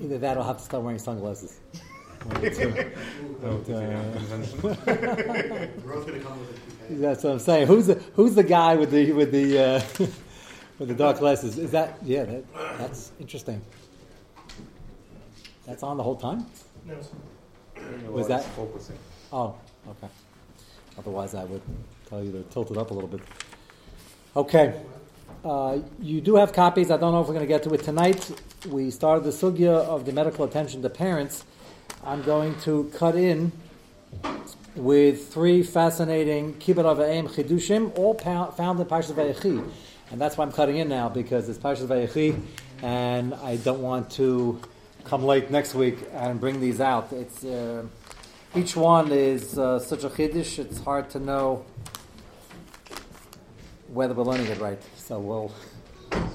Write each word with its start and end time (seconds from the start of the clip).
Either 0.00 0.18
that 0.18 0.36
or 0.36 0.40
I'll 0.40 0.46
have 0.46 0.58
to 0.58 0.62
start 0.64 0.82
wearing 0.84 0.98
sunglasses. 0.98 1.58
One 2.24 2.36
of 2.36 2.42
the 2.42 2.50
two. 2.50 2.70
But, 3.40 4.86
Rose 5.84 6.04
gonna 6.04 6.20
come 6.20 6.40
with 6.40 6.50
a 6.50 6.88
toupee. 6.88 6.94
That's 7.00 7.22
what 7.24 7.32
I'm 7.32 7.38
saying. 7.38 7.66
Who's 7.66 7.86
the 7.86 7.94
Who's 8.14 8.34
the 8.34 8.42
guy 8.42 8.74
with 8.76 8.90
the 8.90 9.12
with 9.12 9.32
the 9.32 9.58
uh, 9.58 9.80
with 10.78 10.88
the 10.88 10.94
dark 10.94 11.18
glasses? 11.18 11.58
Is 11.58 11.70
that 11.72 11.98
yeah? 12.02 12.24
That, 12.24 12.44
that's 12.78 13.12
interesting. 13.20 13.60
That's 15.66 15.82
on 15.82 15.96
the 15.96 16.02
whole 16.02 16.16
time. 16.16 16.46
No, 16.86 16.96
Was 18.10 18.26
that- 18.28 18.44
focusing? 18.44 18.96
Oh, 19.32 19.54
okay. 19.88 20.08
Otherwise, 20.98 21.34
I 21.34 21.44
would 21.44 21.60
tell 22.08 22.24
you 22.24 22.32
to 22.32 22.42
tilt 22.44 22.70
it 22.70 22.78
up 22.78 22.90
a 22.90 22.94
little 22.94 23.08
bit. 23.08 23.20
Okay. 24.34 24.80
Uh, 25.44 25.78
you 26.00 26.20
do 26.20 26.34
have 26.36 26.52
copies. 26.52 26.90
I 26.90 26.96
don't 26.96 27.12
know 27.12 27.20
if 27.20 27.28
we're 27.28 27.34
going 27.34 27.46
to 27.46 27.48
get 27.48 27.62
to 27.62 27.74
it 27.74 27.84
tonight. 27.84 28.30
We 28.68 28.90
started 28.90 29.22
the 29.24 29.30
sugya 29.30 29.70
of 29.70 30.04
the 30.04 30.12
medical 30.12 30.44
attention 30.44 30.82
to 30.82 30.90
parents. 30.90 31.44
I'm 32.04 32.22
going 32.22 32.58
to 32.62 32.90
cut 32.96 33.14
in 33.14 33.52
with 34.74 35.32
three 35.32 35.62
fascinating 35.62 36.54
kibbut 36.54 36.84
avayim 36.84 37.28
chidushim, 37.28 37.96
all 37.96 38.14
found 38.14 38.80
in 38.80 38.86
Parshas 38.86 39.12
Vayechi, 39.12 39.68
and 40.10 40.20
that's 40.20 40.36
why 40.36 40.44
I'm 40.44 40.52
cutting 40.52 40.78
in 40.78 40.88
now 40.88 41.08
because 41.08 41.48
it's 41.48 41.58
Parshas 41.58 41.86
Vayechi, 41.86 42.40
and 42.82 43.34
I 43.34 43.56
don't 43.56 43.80
want 43.80 44.10
to 44.12 44.60
come 45.04 45.24
late 45.24 45.50
next 45.50 45.74
week 45.74 45.98
and 46.12 46.40
bring 46.40 46.60
these 46.60 46.80
out. 46.80 47.12
It's 47.12 47.44
uh, 47.44 47.84
each 48.56 48.74
one 48.74 49.12
is 49.12 49.56
uh, 49.56 49.78
such 49.78 50.02
a 50.02 50.08
chiddush; 50.08 50.58
it's 50.58 50.80
hard 50.80 51.10
to 51.10 51.20
know 51.20 51.64
whether 53.88 54.14
we're 54.14 54.24
learning 54.24 54.46
it 54.46 54.58
right. 54.58 54.80
So 54.96 55.18
we'll 55.18 55.52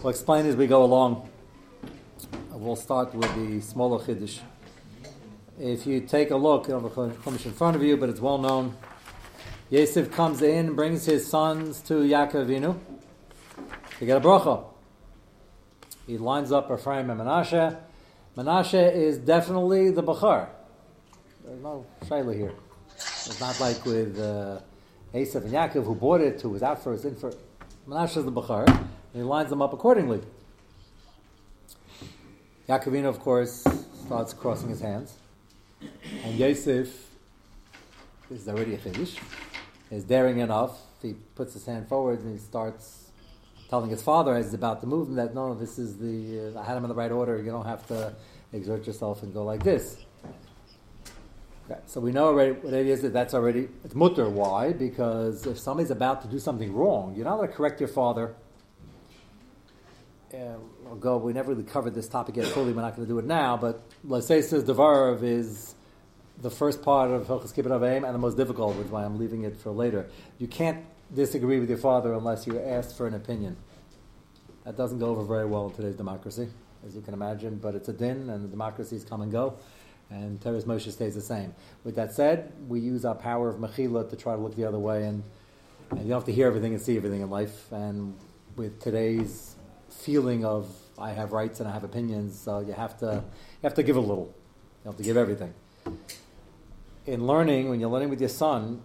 we'll 0.02 0.10
explain 0.10 0.46
as 0.46 0.56
we 0.56 0.68
go 0.68 0.84
along. 0.84 1.30
We'll 2.52 2.76
start 2.76 3.14
with 3.14 3.34
the 3.36 3.62
smaller 3.62 4.00
chiddush. 4.04 4.40
If 5.60 5.86
you 5.86 6.02
take 6.02 6.32
a 6.32 6.36
look, 6.36 6.68
you 6.68 6.74
know, 6.74 6.80
the 6.80 6.90
chumash 6.90 7.46
in 7.46 7.52
front 7.52 7.76
of 7.76 7.84
you, 7.84 7.98
but 7.98 8.10
it's 8.10 8.20
well 8.20 8.38
known. 8.38 8.76
Yosef 9.70 10.12
comes 10.12 10.42
in 10.42 10.76
brings 10.76 11.06
his 11.06 11.28
sons 11.28 11.82
to 11.82 11.96
Yaakov 11.96 12.46
Avinu 12.46 12.80
to 14.00 14.06
get 14.06 14.18
a 14.18 14.22
bracha. 14.22 14.66
He 16.06 16.18
lines 16.18 16.52
up 16.52 16.72
Ephraim 16.72 17.10
and 17.10 17.20
Menashe. 17.20 17.78
Menashe 18.38 18.94
is 18.94 19.18
definitely 19.18 19.90
the 19.92 20.04
Bachar. 20.04 20.48
There's 21.46 21.62
no 21.62 21.86
shayla 22.06 22.36
here. 22.36 22.54
It's 22.98 23.40
not 23.40 23.60
like 23.60 23.86
with 23.86 24.20
uh, 24.20 24.60
Esav 25.14 25.44
and 25.44 25.54
Yaakov 25.54 25.86
who 25.86 25.96
bought 25.96 26.22
it, 26.22 26.42
who 26.42 26.50
was 26.50 26.64
out 26.64 26.84
first, 26.84 27.06
in 27.06 27.16
first. 27.16 27.38
Menashe 27.88 28.24
the 28.24 28.32
Bachar, 28.32 28.68
and 28.68 28.88
he 29.14 29.22
lines 29.22 29.50
them 29.50 29.62
up 29.62 29.74
accordingly. 29.74 30.22
Yaakov, 32.68 33.06
of 33.06 33.20
course, 33.20 33.64
starts 34.06 34.34
crossing 34.34 34.70
his 34.70 34.82
hands. 34.82 35.14
And 36.24 36.36
Yosef 36.36 37.10
is 38.32 38.48
already 38.48 38.74
a 38.76 38.78
Chiddush. 38.78 39.20
Is 39.92 40.06
daring 40.06 40.40
enough. 40.40 40.80
He 41.02 41.14
puts 41.36 41.54
his 41.54 41.66
hand 41.66 41.88
forward 41.88 42.22
and 42.22 42.32
he 42.32 42.40
starts 42.40 43.12
telling 43.70 43.90
his 43.90 44.02
father 44.02 44.34
as 44.34 44.46
he's 44.46 44.54
about 44.54 44.82
to 44.82 44.88
move 44.88 45.10
him 45.10 45.16
that 45.16 45.36
no, 45.36 45.54
this 45.54 45.78
is 45.78 45.98
the, 45.98 46.54
uh, 46.56 46.60
I 46.60 46.64
had 46.64 46.78
him 46.78 46.84
in 46.86 46.90
the 46.90 46.96
right 46.96 47.12
order. 47.12 47.38
You 47.38 47.52
don't 47.52 47.66
have 47.66 47.86
to 47.88 48.14
exert 48.54 48.88
yourself 48.88 49.22
and 49.22 49.34
go 49.34 49.44
like 49.44 49.64
this. 49.64 49.98
Okay, 51.70 51.80
so 51.86 52.02
we 52.02 52.12
know 52.12 52.26
already 52.26 52.52
what 52.52 52.74
it 52.74 52.88
is 52.88 53.02
that 53.04 53.14
that's 53.14 53.34
already, 53.34 53.70
it's 53.86 53.96
mutter. 53.96 54.30
Why? 54.30 54.74
Because 54.74 55.46
if 55.46 55.58
somebody's 55.58 55.92
about 55.92 56.22
to 56.24 56.28
do 56.28 56.38
something 56.40 56.74
wrong, 56.74 57.16
you're 57.16 57.26
not 57.26 57.38
going 57.38 57.48
to 57.48 57.56
correct 57.56 57.80
your 57.80 57.90
father 57.90 58.36
uh, 60.34 60.58
I'll 60.88 60.96
go. 60.96 61.18
We 61.18 61.34
never 61.34 61.54
really 61.54 61.64
covered 61.64 61.94
this 61.94 62.08
topic 62.08 62.38
yet 62.38 62.48
fully. 62.48 62.74
We're 62.74 62.82
not 62.82 62.96
going 62.96 63.08
to 63.08 63.14
do 63.14 63.20
it 63.20 63.26
now. 63.26 63.58
But 63.58 63.84
Lasesis 64.08 64.64
Devarov 64.64 65.24
is 65.24 65.76
the 66.42 66.50
first 66.50 66.82
part 66.82 67.12
of 67.12 67.28
Hilchas 67.28 67.54
Kibbut 67.54 67.68
Avim 67.68 68.04
and 68.04 68.14
the 68.16 68.20
most 68.20 68.36
difficult, 68.36 68.76
which 68.76 68.88
is 68.88 68.92
why 68.92 69.04
I'm 69.04 69.20
leaving 69.20 69.44
it 69.44 69.58
for 69.58 69.72
later. 69.72 70.10
You 70.40 70.48
can't 70.48 70.84
disagree 71.14 71.60
with 71.60 71.70
your 71.70 71.78
father 71.78 72.14
unless 72.14 72.48
you're 72.48 72.66
asked 72.68 72.98
for 72.98 73.06
an 73.06 73.14
opinion. 73.14 73.58
That 74.66 74.76
doesn't 74.76 75.00
go 75.00 75.08
over 75.08 75.24
very 75.24 75.46
well 75.46 75.68
in 75.68 75.76
today's 75.76 75.96
democracy, 75.96 76.48
as 76.86 76.96
you 76.96 77.02
can 77.02 77.14
imagine. 77.14 77.58
But 77.58 77.76
it's 77.76 77.90
a 77.90 77.94
din, 77.94 78.30
and 78.30 78.44
the 78.44 78.48
democracies 78.48 79.06
come 79.06 79.22
and 79.22 79.32
go. 79.32 79.58
And 80.10 80.40
Teres 80.42 80.66
Moshe 80.66 80.92
stays 80.92 81.16
the 81.16 81.22
same. 81.22 81.56
With 81.84 81.96
that 81.96 82.14
said, 82.14 82.54
we 82.68 82.80
use 82.80 83.04
our 83.04 83.16
power 83.16 83.50
of 83.50 83.58
Mechila 83.58 84.10
to 84.10 84.16
try 84.16 84.36
to 84.36 84.42
look 84.42 84.56
the 84.56 84.66
other 84.66 84.80
way, 84.80 85.06
and, 85.06 85.24
and 85.92 86.02
you 86.02 86.10
don't 86.10 86.20
have 86.20 86.26
to 86.26 86.32
hear 86.34 86.48
everything 86.48 86.74
and 86.74 86.82
see 86.82 86.98
everything 86.98 87.22
in 87.22 87.30
life. 87.30 87.72
And 87.72 88.16
with 88.56 88.80
today's 88.80 89.56
feeling 89.90 90.46
of 90.46 90.68
I 90.98 91.12
have 91.12 91.32
rights 91.32 91.60
and 91.60 91.68
I 91.68 91.72
have 91.72 91.84
opinions, 91.84 92.40
so 92.40 92.60
you 92.60 92.74
have 92.74 92.98
to 93.00 93.06
you 93.16 93.64
have 93.64 93.74
to 93.76 93.84
give 93.84 93.96
a 93.96 94.00
little. 94.02 94.34
You 94.84 94.90
have 94.90 94.98
to 94.98 95.04
give 95.04 95.18
everything. 95.18 95.54
In 97.06 97.26
learning, 97.26 97.70
when 97.70 97.80
you're 97.80 97.90
learning 97.90 98.10
with 98.10 98.20
your 98.20 98.30
son, 98.30 98.84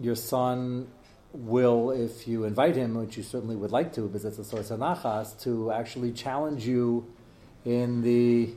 your 0.00 0.16
son 0.16 0.88
will, 1.32 1.90
if 1.90 2.26
you 2.26 2.44
invite 2.44 2.76
him, 2.76 2.94
which 2.94 3.16
you 3.16 3.22
certainly 3.22 3.56
would 3.56 3.70
like 3.70 3.92
to, 3.94 4.02
because 4.02 4.24
it's 4.24 4.38
a 4.38 4.44
source 4.44 4.70
of 4.70 4.80
nachas, 4.80 5.40
to 5.42 5.70
actually 5.72 6.12
challenge 6.12 6.66
you 6.66 7.12
in 7.64 8.02
the 8.02 8.50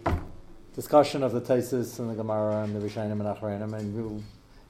discussion 0.76 1.24
of 1.24 1.32
the 1.32 1.42
Taisis 1.42 2.00
and 2.00 2.10
the 2.10 2.16
Gemara 2.16 2.64
and 2.64 2.76
the 2.76 2.80
Rishonim 2.80 3.12
and 3.12 3.24
Achronim, 3.24 3.74
and 3.74 3.96
you, 3.96 4.24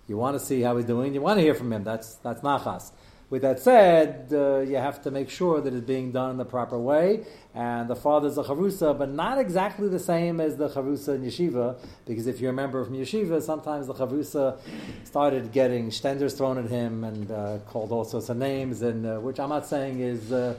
you 0.07 0.17
want 0.17 0.37
to 0.37 0.45
see 0.45 0.61
how 0.61 0.75
he's 0.77 0.85
doing, 0.85 1.13
you 1.13 1.21
want 1.21 1.37
to 1.37 1.41
hear 1.41 1.55
from 1.55 1.71
him. 1.71 1.83
That's 1.83 2.15
that's 2.15 2.41
nachas. 2.41 2.91
With 3.29 3.41
that 3.41 3.59
said, 3.59 4.27
uh, 4.31 4.59
you 4.59 4.75
have 4.75 5.01
to 5.03 5.09
make 5.09 5.27
sure 5.27 5.59
that 5.59 5.73
it's 5.73 5.87
being 5.87 6.11
done 6.11 6.29
in 6.29 6.37
the 6.37 6.45
proper 6.45 6.77
way. 6.77 7.25
And 7.55 7.89
the 7.89 7.95
father's 7.95 8.37
a 8.37 8.43
charusa, 8.43 8.95
but 8.95 9.09
not 9.09 9.39
exactly 9.39 9.87
the 9.87 9.97
same 9.97 10.39
as 10.39 10.57
the 10.57 10.69
charusa 10.69 11.15
in 11.15 11.23
yeshiva, 11.23 11.77
because 12.05 12.27
if 12.27 12.39
you 12.39 12.45
remember 12.45 12.85
from 12.85 12.93
yeshiva, 12.93 13.41
sometimes 13.41 13.87
the 13.87 13.95
charusa 13.95 14.59
started 15.03 15.51
getting 15.51 15.89
stenders 15.89 16.35
thrown 16.35 16.59
at 16.59 16.69
him 16.69 17.03
and 17.03 17.31
uh, 17.31 17.57
called 17.69 17.91
all 17.91 18.03
sorts 18.03 18.29
of 18.29 18.37
names, 18.37 18.83
and 18.83 19.03
uh, 19.03 19.19
which 19.19 19.39
I'm 19.39 19.49
not 19.49 19.65
saying 19.65 19.99
is 19.99 20.31
uh, 20.31 20.53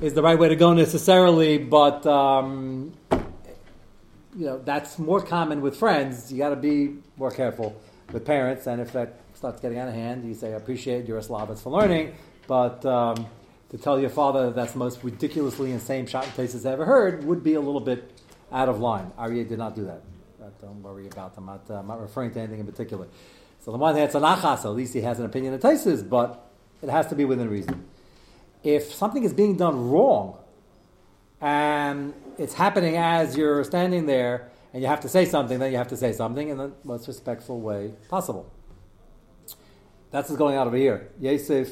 is 0.00 0.14
the 0.14 0.22
right 0.22 0.38
way 0.38 0.48
to 0.50 0.56
go 0.56 0.72
necessarily, 0.72 1.58
but 1.58 2.06
um, 2.06 2.92
you 4.36 4.46
know 4.46 4.58
that's 4.58 4.98
more 4.98 5.20
common 5.20 5.60
with 5.60 5.76
friends. 5.76 6.32
You 6.32 6.38
got 6.38 6.50
to 6.50 6.56
be 6.56 6.96
more 7.16 7.30
careful 7.30 7.80
with 8.12 8.24
parents, 8.24 8.66
and 8.66 8.80
if 8.80 8.92
that 8.92 9.20
starts 9.34 9.60
getting 9.60 9.78
out 9.78 9.88
of 9.88 9.94
hand, 9.94 10.26
you 10.26 10.34
say, 10.34 10.52
I 10.52 10.56
appreciate 10.56 11.06
you're 11.06 11.18
a 11.18 11.22
Slavitz 11.22 11.60
for 11.62 11.70
learning, 11.70 12.14
but 12.46 12.84
um, 12.84 13.26
to 13.70 13.78
tell 13.78 13.98
your 13.98 14.10
father 14.10 14.46
that 14.46 14.54
that's 14.54 14.72
the 14.72 14.78
most 14.78 15.02
ridiculously 15.02 15.72
insane 15.72 16.06
shot 16.06 16.24
in 16.24 16.30
places 16.32 16.66
I 16.66 16.72
ever 16.72 16.84
heard 16.84 17.24
would 17.24 17.42
be 17.42 17.54
a 17.54 17.60
little 17.60 17.80
bit 17.80 18.20
out 18.52 18.68
of 18.68 18.80
line. 18.80 19.12
Aryeh 19.18 19.48
did 19.48 19.58
not 19.58 19.74
do 19.74 19.84
that. 19.84 20.02
But 20.38 20.60
don't 20.60 20.82
worry 20.82 21.06
about 21.06 21.34
I'm 21.36 21.46
not, 21.46 21.62
uh, 21.70 21.74
I'm 21.74 21.86
not 21.86 22.00
referring 22.00 22.32
to 22.32 22.40
anything 22.40 22.60
in 22.60 22.66
particular. 22.66 23.06
So 23.60 23.72
the 23.72 23.78
one 23.78 23.96
it's 23.96 24.14
an 24.14 24.22
achas, 24.22 24.64
at 24.64 24.70
least 24.70 24.94
he 24.94 25.02
has 25.02 25.18
an 25.18 25.26
opinion 25.26 25.54
of 25.54 25.60
Taisis, 25.60 26.08
but 26.08 26.50
it 26.82 26.88
has 26.88 27.06
to 27.08 27.14
be 27.14 27.24
within 27.24 27.48
reason. 27.48 27.84
If 28.62 28.92
something 28.92 29.22
is 29.22 29.32
being 29.32 29.56
done 29.56 29.90
wrong, 29.90 30.36
and 31.40 32.12
it's 32.40 32.54
happening 32.54 32.96
as 32.96 33.36
you're 33.36 33.62
standing 33.64 34.06
there, 34.06 34.48
and 34.72 34.82
you 34.82 34.88
have 34.88 35.00
to 35.00 35.10
say 35.10 35.26
something, 35.26 35.58
then 35.58 35.70
you 35.72 35.76
have 35.76 35.88
to 35.88 35.96
say 35.96 36.12
something 36.12 36.48
in 36.48 36.56
the 36.56 36.72
most 36.84 37.06
respectful 37.06 37.60
way 37.60 37.92
possible. 38.08 38.50
That's 40.10 40.30
what's 40.30 40.38
going 40.38 40.56
on 40.56 40.66
over 40.66 40.76
here. 40.76 41.10
Yosef, 41.20 41.70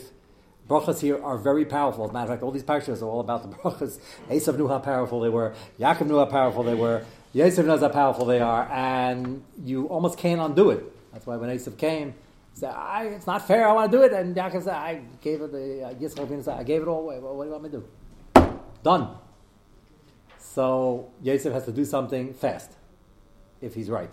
brachas 0.68 1.00
here 1.00 1.22
are 1.24 1.38
very 1.38 1.64
powerful. 1.64 2.04
As 2.04 2.10
a 2.10 2.12
matter 2.12 2.24
of 2.24 2.30
fact, 2.30 2.42
all 2.42 2.50
these 2.50 2.62
parashas 2.62 3.00
are 3.00 3.06
all 3.06 3.20
about 3.20 3.50
the 3.50 3.56
brachas. 3.56 3.98
Esav 4.28 4.58
knew 4.58 4.68
how 4.68 4.78
powerful 4.78 5.20
they 5.20 5.30
were. 5.30 5.54
Yaakov 5.80 6.06
knew 6.06 6.18
how 6.18 6.26
powerful 6.26 6.62
they 6.62 6.74
were. 6.74 7.02
Yosef 7.32 7.64
knows 7.64 7.80
how 7.80 7.88
powerful 7.88 8.26
they 8.26 8.40
are, 8.40 8.68
and 8.70 9.42
you 9.64 9.86
almost 9.86 10.18
can't 10.18 10.40
undo 10.40 10.70
it. 10.70 10.84
That's 11.12 11.26
why 11.26 11.36
when 11.36 11.48
Esav 11.48 11.78
came, 11.78 12.12
he 12.52 12.60
said, 12.60 12.74
"It's 13.12 13.26
not 13.26 13.46
fair. 13.46 13.66
I 13.66 13.72
want 13.72 13.90
to 13.90 13.96
do 13.96 14.02
it." 14.02 14.12
And 14.12 14.36
Yaakov 14.36 14.64
said, 14.64 14.74
"I 14.74 15.00
gave 15.22 15.40
it 15.40 15.50
the 15.50 15.84
uh, 15.84 16.56
I 16.58 16.62
gave 16.62 16.82
it 16.82 16.88
all 16.88 17.00
away. 17.00 17.18
Well, 17.20 17.36
what 17.36 17.44
do 17.44 17.48
you 17.48 17.52
want 17.52 17.64
me 17.64 17.70
to 17.70 17.78
do?" 17.78 18.60
Done. 18.82 19.16
So 20.54 21.10
Yosef 21.22 21.53
has 21.53 21.66
to 21.66 21.72
do 21.72 21.84
something 21.84 22.32
fast, 22.32 22.70
if 23.60 23.75
he's 23.75 23.91
right. 23.91 24.11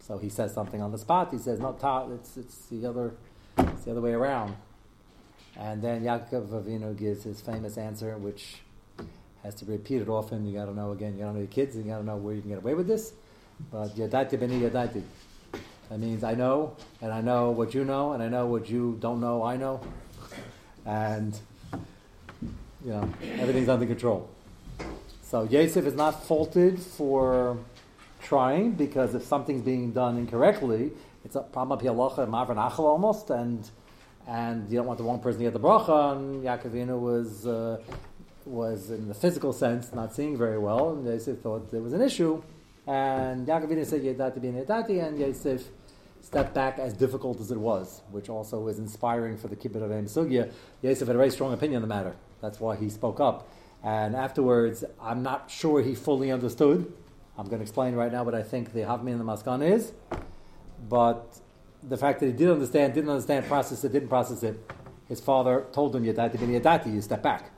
So 0.00 0.16
he 0.16 0.30
says 0.30 0.54
something 0.54 0.80
on 0.80 0.92
the 0.92 0.98
spot. 0.98 1.30
He 1.30 1.38
says, 1.38 1.60
"No, 1.60 1.72
ta, 1.72 2.08
it's 2.10 2.36
it's 2.38 2.66
the 2.66 2.86
other, 2.86 3.12
it's 3.58 3.84
the 3.84 3.90
other 3.90 4.00
way 4.00 4.12
around." 4.12 4.56
And 5.56 5.82
then 5.82 6.02
Yaakov 6.02 6.48
Avinu 6.48 6.96
gives 6.96 7.24
his 7.24 7.40
famous 7.40 7.76
answer, 7.76 8.16
which 8.16 8.62
has 9.42 9.54
to 9.56 9.66
be 9.66 9.72
repeated 9.72 10.08
often. 10.08 10.46
You 10.46 10.58
got 10.58 10.66
to 10.66 10.74
know 10.74 10.92
again. 10.92 11.12
You 11.14 11.20
got 11.20 11.26
to 11.28 11.32
know 11.34 11.40
your 11.40 11.48
kids, 11.48 11.76
and 11.76 11.84
you 11.84 11.90
got 11.90 11.98
to 11.98 12.04
know 12.04 12.16
where 12.16 12.34
you 12.34 12.40
can 12.40 12.50
get 12.50 12.58
away 12.58 12.74
with 12.74 12.86
this. 12.86 13.12
But 13.70 13.94
yadaiti 13.94 14.40
beni 14.40 14.60
yadaiti. 14.60 15.02
That 15.90 15.98
means 15.98 16.24
I 16.24 16.34
know, 16.34 16.76
and 17.02 17.12
I 17.12 17.20
know 17.20 17.50
what 17.50 17.74
you 17.74 17.84
know, 17.84 18.12
and 18.12 18.22
I 18.22 18.28
know 18.28 18.46
what 18.46 18.70
you 18.70 18.96
don't 19.00 19.20
know. 19.20 19.42
I 19.42 19.56
know, 19.56 19.80
and 20.86 21.38
you 22.84 22.92
know 22.92 23.08
everything's 23.38 23.68
under 23.68 23.86
control. 23.86 24.30
So 25.28 25.42
Yosef 25.42 25.84
is 25.86 25.94
not 25.94 26.22
faulted 26.22 26.78
for 26.78 27.58
trying 28.22 28.72
because 28.72 29.12
if 29.12 29.24
something's 29.24 29.62
being 29.62 29.90
done 29.90 30.18
incorrectly, 30.18 30.92
it's 31.24 31.34
a 31.34 31.40
problem 31.40 31.80
halacha 31.80 32.28
mavran 32.28 32.58
achal 32.70 32.84
almost, 32.84 33.30
and 33.30 33.68
and 34.28 34.70
you 34.70 34.76
don't 34.76 34.86
want 34.86 34.98
the 34.98 35.04
wrong 35.04 35.18
person 35.18 35.40
to 35.40 35.46
get 35.46 35.52
the 35.52 35.58
bracha. 35.58 36.12
And 36.12 36.44
Yaakovina 36.44 36.96
was 36.96 37.44
uh, 37.44 37.82
was 38.44 38.92
in 38.92 39.08
the 39.08 39.14
physical 39.14 39.52
sense 39.52 39.92
not 39.92 40.14
seeing 40.14 40.38
very 40.38 40.58
well, 40.58 40.90
and 40.90 41.04
they 41.04 41.18
thought 41.18 41.72
there 41.72 41.82
was 41.82 41.92
an 41.92 42.02
issue. 42.02 42.40
And 42.86 43.48
Yaakov 43.48 43.66
Avinu 43.66 43.84
said 43.84 44.02
Yedati 44.02 44.40
bin 44.40 44.54
Yedati, 44.54 45.04
and 45.04 45.18
Yosef 45.18 45.64
stepped 46.20 46.54
back 46.54 46.78
as 46.78 46.92
difficult 46.92 47.40
as 47.40 47.50
it 47.50 47.58
was, 47.58 48.00
which 48.12 48.28
also 48.28 48.60
was 48.60 48.78
inspiring 48.78 49.36
for 49.36 49.48
the 49.48 49.56
Kibbutz 49.56 49.82
of 49.82 49.90
Em 49.90 50.06
Sugya. 50.06 50.52
Yosef 50.82 51.08
had 51.08 51.16
a 51.16 51.18
very 51.18 51.30
strong 51.30 51.52
opinion 51.52 51.82
on 51.82 51.88
the 51.88 51.92
matter. 51.92 52.14
That's 52.40 52.60
why 52.60 52.76
he 52.76 52.88
spoke 52.88 53.18
up. 53.18 53.48
And 53.86 54.16
afterwards, 54.16 54.82
I'm 55.00 55.22
not 55.22 55.48
sure 55.48 55.80
he 55.80 55.94
fully 55.94 56.32
understood. 56.32 56.92
I'm 57.38 57.46
going 57.46 57.58
to 57.58 57.62
explain 57.62 57.94
right 57.94 58.10
now 58.10 58.24
what 58.24 58.34
I 58.34 58.42
think 58.42 58.72
the 58.72 58.80
Havmin 58.80 59.12
and 59.12 59.20
the 59.20 59.24
Maskan 59.24 59.62
is. 59.62 59.92
But 60.88 61.38
the 61.84 61.96
fact 61.96 62.18
that 62.18 62.26
he 62.26 62.32
did 62.32 62.50
understand, 62.50 62.94
didn't 62.94 63.10
understand, 63.10 63.46
process 63.46 63.84
it, 63.84 63.92
didn't 63.92 64.08
process 64.08 64.42
it, 64.42 64.58
his 65.08 65.20
father 65.20 65.66
told 65.70 65.94
him, 65.94 66.04
Yadati 66.04 66.36
bin 66.36 66.50
Yadati, 66.50 66.92
you 66.92 67.00
step 67.00 67.22
back. 67.22 67.52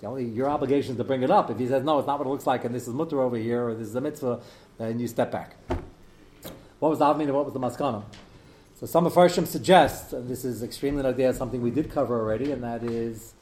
The 0.00 0.08
only, 0.08 0.24
your 0.24 0.50
obligation 0.50 0.92
is 0.92 0.96
to 0.96 1.04
bring 1.04 1.22
it 1.22 1.30
up. 1.30 1.48
If 1.48 1.60
he 1.60 1.68
says, 1.68 1.84
no, 1.84 2.00
it's 2.00 2.08
not 2.08 2.18
what 2.18 2.26
it 2.26 2.30
looks 2.30 2.46
like, 2.46 2.64
and 2.64 2.74
this 2.74 2.88
is 2.88 2.92
mutter 2.92 3.20
over 3.20 3.36
here, 3.36 3.68
or 3.68 3.74
this 3.76 3.86
is 3.86 3.94
a 3.94 4.00
mitzvah, 4.00 4.40
then 4.78 4.98
you 4.98 5.06
step 5.06 5.30
back. 5.30 5.54
What 6.80 6.88
was 6.88 6.98
the 6.98 7.04
Avmin 7.04 7.22
and 7.22 7.34
what 7.34 7.44
was 7.44 7.54
the 7.54 7.60
Maskana? 7.60 8.02
So 8.74 8.86
some 8.86 9.06
of 9.06 9.12
Farshim 9.12 9.46
suggest, 9.46 10.12
and 10.12 10.28
this 10.28 10.44
is 10.44 10.64
extremely 10.64 11.04
idea, 11.04 11.32
something 11.32 11.62
we 11.62 11.70
did 11.70 11.88
cover 11.88 12.18
already, 12.18 12.50
and 12.50 12.64
that 12.64 12.82
is 12.82 13.34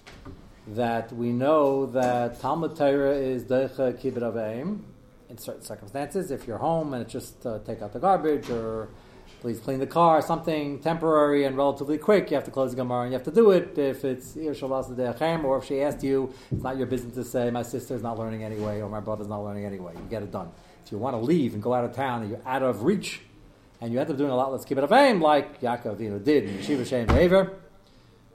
that 0.75 1.12
we 1.12 1.32
know 1.32 1.87
that 1.87 2.40
Talmud 2.40 2.76
Torah 2.76 3.17
is 3.17 3.44
Deicha 3.44 4.00
Kibbut 4.00 4.81
in 5.28 5.38
certain 5.38 5.62
circumstances. 5.62 6.31
If 6.31 6.46
you're 6.46 6.58
home 6.58 6.94
and 6.94 7.02
it's 7.02 7.12
just 7.12 7.44
uh, 7.46 7.58
take 7.61 7.82
out 7.82 7.93
the 7.93 7.99
garbage 7.99 8.50
or 8.50 8.88
please 9.40 9.58
clean 9.58 9.78
the 9.78 9.87
car, 9.87 10.22
something 10.22 10.78
temporary 10.81 11.44
and 11.44 11.56
relatively 11.56 11.99
quick, 11.99 12.31
you 12.31 12.34
have 12.37 12.44
to 12.44 12.50
close 12.50 12.70
the 12.70 12.76
Gemara 12.76 13.02
and 13.02 13.12
you 13.12 13.19
have 13.19 13.25
to 13.25 13.31
do 13.32 13.50
it. 13.50 13.78
If 13.78 14.05
it's 14.05 14.37
or 14.37 15.58
if 15.58 15.64
she 15.64 15.82
asked 15.82 16.02
you, 16.02 16.32
it's 16.52 16.62
not 16.62 16.76
your 16.76 16.87
business 16.87 17.14
to 17.14 17.25
say, 17.25 17.50
my 17.50 17.62
sister's 17.62 18.02
not 18.02 18.19
learning 18.19 18.44
anyway 18.44 18.81
or 18.81 18.88
my 18.88 19.00
brother's 19.00 19.28
not 19.28 19.43
learning 19.43 19.64
anyway. 19.64 19.93
You 19.94 20.02
get 20.11 20.22
it 20.22 20.31
done. 20.31 20.50
If 20.84 20.93
you 20.93 20.99
want 20.99 21.14
to 21.14 21.20
leave 21.20 21.55
and 21.55 21.62
go 21.62 21.72
out 21.72 21.84
of 21.84 21.94
town 21.94 22.22
and 22.22 22.31
you're 22.31 22.46
out 22.46 22.62
of 22.62 22.82
reach 22.82 23.22
and 23.81 23.93
you 23.93 24.00
end 24.00 24.11
up 24.11 24.17
doing 24.17 24.31
a 24.31 24.37
lot 24.37 24.52
less 24.52 24.64
Kibbut 24.64 24.87
Aveim 24.88 25.20
like 25.20 25.61
Yaakov 25.61 25.99
know, 26.00 26.19
did 26.19 26.44
in 26.44 26.58
Yeshiva 26.58 27.06
Behavior 27.06 27.52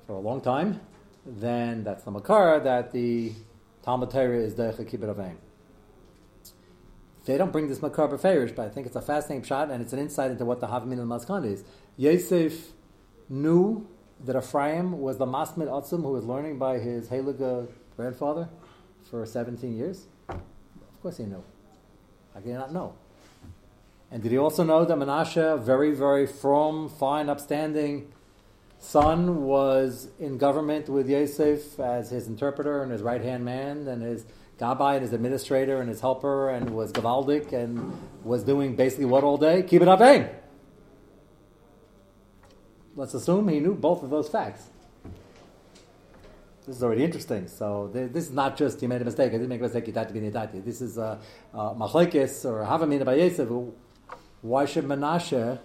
for 0.07 0.13
a 0.13 0.19
long 0.19 0.41
time, 0.41 0.79
then 1.25 1.83
that's 1.83 2.04
the 2.04 2.12
Makara 2.12 2.63
that 2.63 2.92
the 2.92 3.33
Talmud 3.83 4.12
Torah 4.12 4.38
is 4.38 4.56
the 4.56 4.72
Kibbut. 4.72 5.36
They 7.25 7.38
don't 7.38 7.51
bring 7.51 7.68
this 7.68 7.81
Makar 7.81 8.07
Beferish, 8.07 8.56
but 8.56 8.68
I 8.68 8.69
think 8.69 8.86
it's 8.86 8.95
a 8.95 9.01
fascinating 9.01 9.44
shot 9.44 9.72
and 9.72 9.81
it's 9.81 9.94
an 9.94 10.00
insight 10.00 10.30
into 10.30 10.45
what 10.45 10.60
the 10.60 10.68
Havmin 10.68 11.00
and 11.00 11.10
Maskan 11.10 11.45
is. 11.45 11.63
Yosef 11.98 12.74
knew 13.30 13.88
that 14.24 14.36
Ephraim 14.36 15.00
was 15.00 15.18
the 15.18 15.25
Masmid 15.25 15.68
Atzum 15.68 16.04
who 16.04 16.12
was 16.12 16.24
learning 16.24 16.60
by 16.60 16.77
his 16.77 17.10
Heliga 17.10 17.68
grandfather 17.95 18.48
for 19.10 19.25
17 19.25 19.75
years. 19.75 20.06
Of 20.30 21.01
course 21.01 21.18
he 21.18 21.24
knew. 21.24 21.44
How 22.33 22.42
can 22.42 22.51
he 22.51 22.56
not 22.56 22.71
know? 22.71 22.94
And 24.12 24.21
did 24.21 24.31
he 24.31 24.38
also 24.38 24.63
know 24.63 24.86
that 24.86 24.95
Menashe, 24.98 25.60
very, 25.63 25.92
very 25.92 26.28
from, 26.28 26.89
fine, 26.89 27.28
upstanding 27.28 28.12
son, 28.80 29.44
was 29.44 30.10
in 30.19 30.38
government 30.38 30.89
with 30.89 31.10
Yosef 31.10 31.80
as 31.80 32.10
his 32.10 32.27
interpreter 32.27 32.83
and 32.83 32.92
his 32.92 33.01
right 33.01 33.22
hand 33.22 33.44
man 33.44 33.88
and 33.88 34.01
his 34.01 34.25
Gabbai 34.60 34.94
and 34.94 35.01
his 35.01 35.12
administrator 35.12 35.81
and 35.81 35.89
his 35.89 36.00
helper 36.01 36.50
and 36.50 36.69
was 36.69 36.92
Gavaldik 36.92 37.51
and 37.51 37.94
was 38.24 38.44
doing 38.44 38.75
basically 38.75 39.06
what 39.06 39.24
all 39.24 39.38
day? 39.38 39.63
Keep 39.63 39.81
it 39.81 39.88
up, 39.88 40.01
aim. 40.01 40.27
Let's 42.95 43.13
assume 43.13 43.48
he 43.50 43.60
knew 43.60 43.75
both 43.75 44.04
of 44.04 44.10
those 44.10 44.30
facts. 44.30 44.69
This 46.66 46.78
is 46.78 46.83
already 46.83 47.04
interesting. 47.04 47.48
So 47.48 47.89
this 47.94 48.25
is 48.25 48.31
not 48.31 48.57
just 48.57 48.81
you 48.81 48.88
made 48.88 49.01
a 49.01 49.06
mistake. 49.06 49.30
I 49.30 49.33
didn't 49.33 49.50
make 49.50 49.60
a 49.60 49.63
mistake. 49.63 49.86
Yitati 49.86 50.13
bin 50.13 50.31
yitati. 50.31 50.63
This 50.63 50.81
is 50.81 50.98
a 50.98 51.19
machlekes 51.54 52.45
or 52.45 52.63
havamina 52.66 53.04
by 53.06 53.16
Yosef. 53.16 53.50
Why 54.42 54.66
should 54.66 54.86
Menashe, 54.86 55.60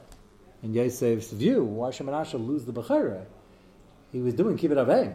in 0.63 0.73
Yosef's 0.75 1.31
view, 1.33 1.65
why 1.65 1.91
should 1.91 2.07
Menashe 2.07 2.35
lose 2.35 2.65
the 2.65 2.73
bechira? 2.73 3.25
He 4.13 4.21
was 4.21 4.35
doing 4.35 4.59
kibbut 4.59 4.85
avim 4.85 5.15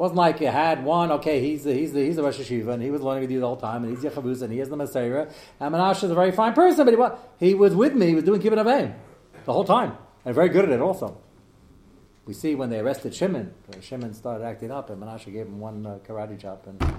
wasn't 0.00 0.16
like 0.16 0.38
he 0.38 0.46
had 0.46 0.82
one, 0.82 1.12
okay, 1.12 1.42
he's 1.42 1.64
the, 1.64 1.74
he's 1.74 1.92
the, 1.92 2.02
he's 2.02 2.16
the 2.16 2.22
Rosh 2.22 2.38
Hashiva, 2.38 2.72
and 2.72 2.82
he 2.82 2.90
was 2.90 3.02
learning 3.02 3.20
with 3.20 3.30
you 3.30 3.38
the 3.38 3.46
whole 3.46 3.58
time, 3.58 3.84
and 3.84 3.94
he's 3.94 4.02
Yechavuz, 4.02 4.40
and 4.40 4.50
he 4.50 4.58
has 4.58 4.70
the 4.70 4.76
Messiah, 4.76 5.28
and 5.60 5.74
Menashe 5.74 6.04
is 6.04 6.10
a 6.10 6.14
very 6.14 6.32
fine 6.32 6.54
person, 6.54 6.86
but 6.86 7.34
he, 7.38 7.48
he 7.48 7.54
was 7.54 7.74
with 7.74 7.94
me, 7.94 8.06
he 8.06 8.14
was 8.14 8.24
doing 8.24 8.40
Kibbut 8.40 8.64
Avim 8.64 8.94
the 9.44 9.52
whole 9.52 9.64
time, 9.64 9.98
and 10.24 10.34
very 10.34 10.48
good 10.48 10.64
at 10.64 10.70
it 10.70 10.80
also. 10.80 11.20
We 12.24 12.32
see 12.32 12.54
when 12.54 12.70
they 12.70 12.78
arrested 12.78 13.14
Shimon, 13.14 13.52
Shimon 13.82 14.14
started 14.14 14.42
acting 14.42 14.70
up, 14.70 14.88
and 14.88 15.02
Menashe 15.02 15.26
gave 15.26 15.46
him 15.46 15.60
one 15.60 15.84
uh, 15.84 15.98
karate 16.08 16.40
chop, 16.40 16.66
and, 16.66 16.94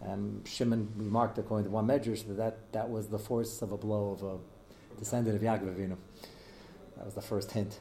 and 0.00 0.48
Shimon 0.48 0.90
remarked, 0.96 1.36
according 1.36 1.66
to 1.66 1.70
one 1.70 1.86
medrash, 1.86 2.26
that, 2.28 2.38
that 2.38 2.72
that 2.72 2.88
was 2.88 3.08
the 3.08 3.18
force 3.18 3.60
of 3.60 3.72
a 3.72 3.76
blow 3.76 4.12
of 4.12 4.22
a 4.22 4.98
descendant 4.98 5.36
of 5.36 5.42
Yaakov 5.42 5.76
Avinu. 5.76 5.96
That 6.98 7.06
was 7.06 7.14
the 7.14 7.22
first 7.22 7.52
hint. 7.52 7.78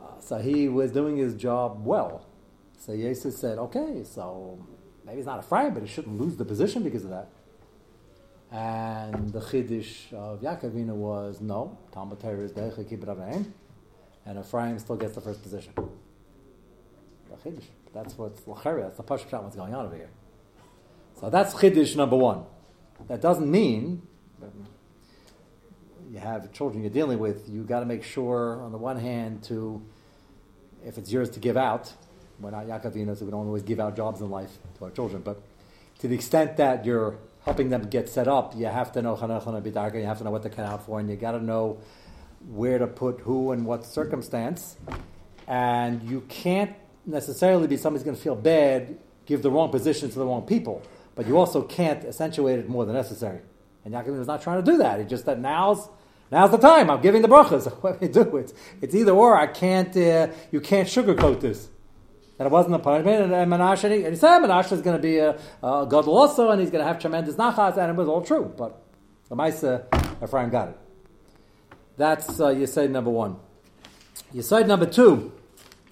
Uh, 0.00 0.20
so 0.20 0.38
he 0.38 0.68
was 0.68 0.92
doing 0.92 1.16
his 1.16 1.34
job 1.34 1.84
well. 1.84 2.26
So 2.78 2.92
Yosef 2.92 3.34
said, 3.34 3.58
okay, 3.58 4.04
so 4.04 4.64
maybe 5.04 5.18
he's 5.18 5.26
not 5.26 5.40
afraid, 5.40 5.74
but 5.74 5.82
he 5.82 5.88
shouldn't 5.88 6.20
lose 6.20 6.36
the 6.36 6.44
position 6.44 6.82
because 6.82 7.04
of 7.04 7.10
that. 7.10 7.28
And 8.52 9.32
the 9.32 9.40
chiddush 9.40 10.12
of 10.12 10.40
Yaakovina 10.40 10.94
was 10.94 11.40
no, 11.40 11.76
Talmud 11.92 12.20
Torah 12.20 12.38
is 12.38 12.52
Decha 12.52 12.84
Kibbut 12.84 13.46
and 14.26 14.38
Ephraim 14.38 14.78
still 14.78 14.96
gets 14.96 15.14
the 15.14 15.20
first 15.20 15.42
position. 15.42 15.72
The 15.74 17.36
chiddush. 17.36 17.64
That's 17.92 18.16
what's 18.16 18.46
l'chari. 18.46 18.82
That's 18.82 18.96
the 18.96 19.02
pashut 19.02 19.42
what's 19.42 19.56
going 19.56 19.74
on 19.74 19.86
over 19.86 19.96
here. 19.96 20.10
So 21.20 21.30
that's 21.30 21.54
chiddush 21.54 21.96
number 21.96 22.16
one. 22.16 22.44
That 23.08 23.20
doesn't 23.20 23.50
mean 23.50 24.02
you 26.14 26.20
have 26.20 26.52
children 26.52 26.82
you're 26.84 26.92
dealing 26.92 27.18
with. 27.18 27.48
You 27.48 27.64
got 27.64 27.80
to 27.80 27.86
make 27.86 28.04
sure, 28.04 28.62
on 28.62 28.70
the 28.70 28.78
one 28.78 28.96
hand, 28.96 29.42
to 29.44 29.82
if 30.86 30.96
it's 30.96 31.10
yours 31.10 31.28
to 31.30 31.40
give 31.40 31.56
out, 31.56 31.92
we're 32.38 32.52
not 32.52 32.66
Yaakovinos, 32.66 33.18
so 33.18 33.24
we 33.24 33.32
don't 33.32 33.46
always 33.46 33.64
give 33.64 33.80
out 33.80 33.96
jobs 33.96 34.20
in 34.20 34.30
life 34.30 34.50
to 34.78 34.84
our 34.84 34.90
children. 34.92 35.22
But 35.22 35.42
to 35.98 36.08
the 36.08 36.14
extent 36.14 36.56
that 36.58 36.84
you're 36.84 37.18
helping 37.44 37.70
them 37.70 37.88
get 37.88 38.08
set 38.08 38.28
up, 38.28 38.54
you 38.56 38.66
have 38.66 38.92
to 38.92 39.02
know 39.02 39.16
chanachana 39.16 39.60
bidarga, 39.60 39.98
you 39.98 40.06
have 40.06 40.18
to 40.18 40.24
know 40.24 40.30
what 40.30 40.44
to 40.44 40.50
cut 40.50 40.64
out 40.66 40.86
for, 40.86 41.00
and 41.00 41.10
you 41.10 41.16
got 41.16 41.32
to 41.32 41.42
know 41.42 41.78
where 42.48 42.78
to 42.78 42.86
put 42.86 43.20
who 43.20 43.50
and 43.50 43.66
what 43.66 43.84
circumstance. 43.84 44.76
And 45.48 46.02
you 46.08 46.20
can't 46.28 46.74
necessarily 47.04 47.66
be 47.66 47.76
somebody's 47.76 48.04
going 48.04 48.16
to 48.16 48.22
feel 48.22 48.36
bad, 48.36 48.98
give 49.26 49.42
the 49.42 49.50
wrong 49.50 49.70
position 49.70 50.10
to 50.10 50.18
the 50.18 50.24
wrong 50.24 50.42
people, 50.42 50.80
but 51.16 51.26
you 51.26 51.38
also 51.38 51.62
can't 51.62 52.04
accentuate 52.04 52.60
it 52.60 52.68
more 52.68 52.84
than 52.84 52.94
necessary. 52.94 53.40
And 53.84 53.92
Yaakov 53.92 54.20
is 54.20 54.26
not 54.26 54.42
trying 54.42 54.64
to 54.64 54.70
do 54.70 54.78
that. 54.78 55.00
He 55.00 55.06
just 55.06 55.26
that 55.26 55.40
now's 55.40 55.88
now's 56.34 56.50
the 56.50 56.58
time. 56.58 56.90
I'm 56.90 57.00
giving 57.00 57.22
the 57.22 57.28
brachas. 57.28 57.64
What 57.82 58.00
do 58.00 58.08
do? 58.08 58.36
It's, 58.36 58.52
it's 58.82 58.94
either 58.94 59.12
or. 59.12 59.38
I 59.38 59.46
can't. 59.46 59.96
Uh, 59.96 60.28
you 60.50 60.60
can't 60.60 60.88
sugarcoat 60.88 61.40
this 61.40 61.68
that 62.36 62.46
it 62.46 62.50
wasn't 62.50 62.74
a 62.74 62.78
punishment. 62.78 63.22
And, 63.22 63.32
and 63.32 63.52
Menashe, 63.52 63.84
and 63.84 64.12
he 64.12 64.16
said 64.16 64.40
Menashe 64.40 64.72
is 64.72 64.82
going 64.82 64.96
to 64.96 65.02
be 65.02 65.18
a, 65.18 65.30
a 65.62 65.86
god 65.88 66.06
also, 66.06 66.50
and 66.50 66.60
he's 66.60 66.70
going 66.70 66.82
to 66.82 66.88
have 66.88 66.98
tremendous 67.00 67.36
nachas, 67.36 67.76
and 67.76 67.90
it 67.90 67.96
was 67.96 68.08
all 68.08 68.22
true. 68.22 68.52
But 68.56 68.82
the 69.28 69.36
Maisa, 69.36 69.84
Ephraim 70.22 70.50
got 70.50 70.68
it. 70.68 70.78
That's 71.96 72.40
uh, 72.40 72.48
Yesod 72.48 72.90
number 72.90 73.10
one. 73.10 73.36
Yesod 74.34 74.66
number 74.66 74.86
two, 74.86 75.32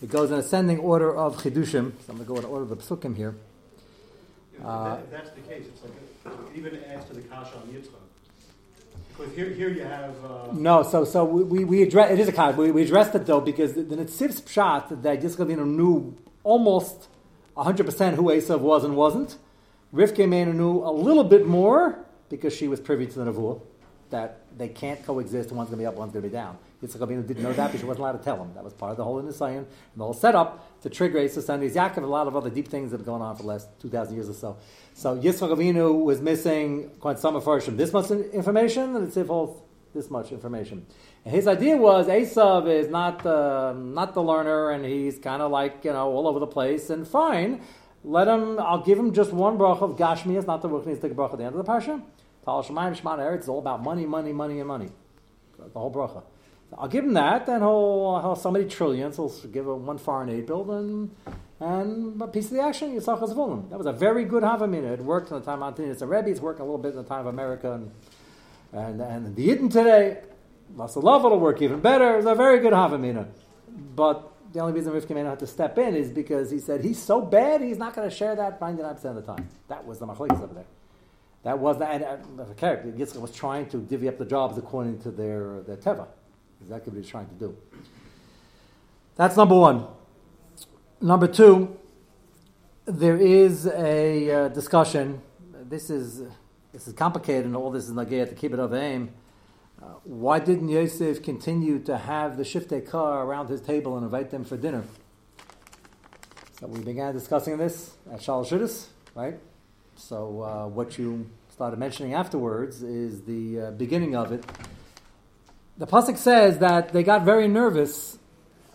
it 0.03 0.11
goes 0.11 0.33
in 0.33 0.39
ascending 0.39 0.79
order 0.79 1.15
of 1.15 1.37
Chidushim. 1.37 1.93
So 2.05 2.11
I'm 2.13 2.17
going 2.17 2.19
to 2.19 2.25
go 2.25 2.37
in 2.37 2.45
order 2.45 2.65
of 2.65 2.71
the 2.71 2.77
Psukim 2.77 3.17
here. 3.17 3.37
Uh, 4.65 4.99
if 5.03 5.11
that's 5.11 5.31
the 5.31 5.41
case, 5.43 5.65
it's 5.67 5.83
like 5.83 5.93
a, 6.35 6.59
even 6.59 6.83
adds 6.85 7.05
to 7.07 7.15
the 7.15 7.23
Kasha 7.23 7.57
on 7.57 7.69
Yitzchak. 7.69 8.03
Because 9.17 9.35
here, 9.35 9.51
here 9.51 9.69
you 9.69 9.83
have. 9.83 10.15
Uh... 10.25 10.53
No, 10.53 10.83
so 10.83 11.05
so 11.05 11.25
we, 11.25 11.65
we, 11.65 11.83
address 11.83 12.11
it 12.11 12.19
is 12.19 12.29
a 12.29 12.33
kasha. 12.33 12.57
We, 12.57 12.71
we 12.71 12.83
addressed 12.83 13.15
it 13.15 13.27
though 13.27 13.41
because 13.41 13.75
the, 13.75 13.83
the 13.83 13.97
Nitziv's 13.97 14.41
pshat 14.41 15.03
that 15.03 15.21
Yitzchak 15.21 15.49
knew 15.49 16.17
almost 16.45 17.09
100% 17.57 18.15
who 18.15 18.25
Esav 18.25 18.61
was 18.61 18.85
and 18.85 18.97
wasn't. 18.97 19.37
Rivka 19.95 20.29
Mena 20.29 20.53
knew 20.53 20.79
a 20.79 20.91
little 20.91 21.25
bit 21.25 21.47
more 21.47 22.05
because 22.31 22.55
she 22.55 22.67
was 22.67 22.81
privy 22.81 23.07
to 23.07 23.19
the 23.19 23.31
Nevuah, 23.31 23.61
that 24.13 24.47
they 24.57 24.69
can't 24.69 25.05
coexist 25.05 25.53
one's 25.53 25.69
going 25.69 25.79
to 25.79 25.83
be 25.83 25.87
up, 25.87 25.95
one's 25.95 26.13
going 26.13 26.23
to 26.23 26.29
be 26.29 26.33
down. 26.33 26.57
Yitzchak 26.83 26.99
Avinu 26.99 27.27
didn't 27.27 27.43
know 27.43 27.53
that 27.53 27.67
because 27.67 27.81
she 27.81 27.87
wasn't 27.87 28.01
allowed 28.01 28.19
to 28.19 28.25
tell 28.25 28.43
him. 28.43 28.55
That 28.55 28.65
was 28.65 28.73
part 28.73 28.93
of 28.93 28.97
the 28.97 29.05
whole 29.05 29.21
Nisayan 29.23 29.59
and 29.59 29.67
the 29.97 30.05
whole 30.05 30.15
setup 30.15 30.81
to 30.83 30.91
trigger 30.91 31.19
Esav 31.19 31.43
sending 31.43 31.69
Yaakov 31.71 31.99
and 31.99 32.07
a 32.07 32.09
lot 32.09 32.27
of 32.27 32.37
other 32.37 32.51
deep 32.51 32.69
things 32.69 32.91
that 32.91 32.99
have 32.99 33.07
gone 33.07 33.21
on 33.21 33.37
for 33.37 33.43
the 33.43 33.49
last 33.49 33.69
2,000 33.81 34.15
years 34.15 34.29
or 34.29 34.35
so. 34.35 34.57
So 34.95 35.17
Yitzchak 35.17 35.57
Avinu 35.57 36.03
was 36.03 36.21
missing 36.21 36.91
quite 37.01 37.19
some 37.19 37.37
of 37.37 37.45
this 37.77 37.93
much 37.93 38.11
information 38.11 38.97
and 38.97 39.07
it's 39.07 39.17
this 39.95 40.11
much 40.11 40.33
information. 40.33 40.87
And 41.25 41.35
his 41.35 41.47
idea 41.47 41.77
was 41.77 42.07
Esav 42.07 42.67
is 42.69 42.89
not 42.89 43.23
the, 43.23 43.75
not 43.75 44.15
the 44.15 44.23
learner, 44.23 44.71
and 44.71 44.85
he's 44.85 45.19
kind 45.19 45.43
of 45.43 45.51
like, 45.51 45.85
you 45.85 45.93
know, 45.93 46.11
all 46.11 46.27
over 46.27 46.39
the 46.39 46.47
place, 46.47 46.91
and 46.91 47.07
fine. 47.07 47.61
Let 48.05 48.27
him, 48.27 48.59
I'll 48.59 48.83
give 48.83 48.99
him 48.99 49.13
just 49.13 49.33
one 49.33 49.57
bracha 49.57 49.83
of 49.83 49.97
Gashmi, 49.97 50.37
it's 50.37 50.47
not 50.47 50.61
the 50.63 50.69
Ruchni, 50.69 51.01
take 51.01 51.13
a 51.13 51.15
bracha 51.15 51.33
at 51.33 51.39
the 51.39 51.45
end 51.45 51.55
of 51.55 51.65
the 51.65 51.71
Parsha. 51.71 52.03
Tal 52.45 52.63
Shemayim 52.63 53.01
Shemana 53.01 53.21
Eretz 53.21 53.41
is 53.41 53.49
all 53.49 53.59
about 53.59 53.83
money, 53.83 54.07
money, 54.07 54.33
money, 54.33 54.59
and 54.59 54.69
money. 54.69 54.89
The 55.59 55.79
whole 55.79 55.93
bracha. 55.93 56.23
I'll 56.77 56.89
give 56.89 57.05
him 57.05 57.13
that, 57.15 57.47
then 57.47 57.61
he'll, 57.61 58.19
he'll 58.21 58.37
so 58.37 58.51
many 58.51 58.65
trillions, 58.65 59.17
he'll 59.17 59.29
give 59.53 59.67
him 59.67 59.87
one 59.87 59.99
foreign 59.99 60.31
aid 60.31 60.47
bill, 60.47 60.71
and, 60.73 61.15
and 61.61 62.21
a 62.21 62.27
piece 62.27 62.47
of 62.47 62.53
the 62.53 62.63
action, 62.63 62.97
Yisach 62.97 63.21
Hazvulim. 63.21 63.69
That 63.69 63.77
was 63.77 63.87
a 63.87 63.93
very 63.93 64.25
good 64.25 64.43
Havamina. 64.43 64.95
It 64.95 65.01
worked 65.01 65.31
in 65.31 65.39
the 65.39 65.45
time 65.45 65.63
of 65.63 65.69
Antonius 65.69 66.01
and 66.01 66.11
Rebbe, 66.11 66.31
it's 66.31 66.41
working 66.41 66.63
a 66.63 66.65
little 66.65 66.79
bit 66.79 66.93
in 66.93 66.97
the 66.97 67.05
time 67.05 67.21
of 67.21 67.27
America, 67.27 67.73
and 67.73 67.91
And, 68.73 69.01
and 69.03 69.37
the 69.37 69.49
Yidden 69.49 69.71
today, 69.71 70.23
Masalov 70.75 71.23
will 71.25 71.39
work 71.39 71.61
even 71.61 71.81
better. 71.81 72.17
It's 72.17 72.27
a 72.27 72.35
very 72.35 72.59
good 72.59 72.73
Havamina. 72.73 73.29
But 73.95 74.33
the 74.53 74.61
only 74.61 74.73
reason 74.73 74.93
Rivka 74.93 75.15
not 75.15 75.27
have 75.27 75.39
to 75.39 75.47
step 75.47 75.77
in 75.79 75.95
is 75.95 76.11
because 76.11 76.51
he 76.51 76.59
said 76.59 76.83
he's 76.83 77.01
so 77.01 77.21
bad, 77.21 77.61
he's 77.61 77.79
not 77.79 77.95
going 77.95 78.09
to 78.09 78.15
share 78.15 78.35
that 78.37 78.59
99% 78.61 79.05
of 79.05 79.15
the 79.17 79.23
time. 79.23 79.49
That 79.69 79.87
was 79.87 79.99
the 79.99 80.07
machlekes 80.07 80.43
over 80.43 80.55
there. 80.55 80.65
That 81.43 81.59
was 81.59 81.79
the, 81.79 81.89
and, 81.89 82.05
uh, 82.05 82.45
the 82.45 82.55
character. 82.55 82.89
Yitzchak 82.91 83.21
was 83.21 83.33
trying 83.33 83.69
to 83.71 83.79
divvy 83.79 84.09
up 84.09 84.19
the 84.19 84.25
jobs 84.25 84.57
according 84.59 85.01
to 85.03 85.11
their, 85.11 85.63
their 85.63 85.77
teva. 85.77 86.07
Exactly 86.61 86.91
what 86.91 86.95
he 86.95 87.01
was 87.01 87.09
trying 87.09 87.29
to 87.29 87.35
do. 87.35 87.57
That's 89.17 89.37
number 89.37 89.59
one. 89.59 89.87
Number 91.01 91.27
two, 91.27 91.77
there 92.85 93.17
is 93.17 93.67
a 93.67 94.31
uh, 94.31 94.49
discussion. 94.49 95.21
This 95.69 95.91
is 95.91 96.23
this 96.73 96.89
is 96.89 96.95
complicated, 96.95 97.45
and 97.45 97.55
all 97.55 97.71
this 97.71 97.85
is 97.85 97.93
nagaya 97.93 98.27
to 98.29 98.35
keep 98.35 98.53
it 98.53 98.59
of 98.59 98.73
aim. 98.73 99.13
Uh, 99.83 99.87
why 100.05 100.39
didn't 100.39 100.69
Yosef 100.69 101.23
continue 101.23 101.79
to 101.81 101.99
have 101.99 102.37
the 102.37 102.45
shiftei 102.45 102.89
car 102.89 103.25
around 103.27 103.49
his 103.49 103.61
table 103.61 103.97
and 103.97 104.05
invite 104.05 104.31
them 104.31 104.45
for 104.45 104.57
dinner? 104.57 104.85
So 106.59 106.69
we 106.69 106.81
began 106.81 107.13
discussing 107.13 107.59
this 107.59 107.95
at 108.11 108.21
Shalosh 108.21 108.87
right? 109.15 109.39
So 110.09 110.43
uh, 110.43 110.67
what 110.67 110.99
you 110.99 111.31
started 111.49 111.79
mentioning 111.79 112.13
afterwards 112.13 112.83
is 112.83 113.23
the 113.23 113.61
uh, 113.61 113.71
beginning 113.71 114.17
of 114.17 114.33
it. 114.33 114.45
The 115.79 115.87
pasuk 115.87 116.19
says 116.19 116.59
that 116.59 116.93
they 116.93 117.05
got 117.05 117.25
very 117.25 117.47
nervous 117.47 118.19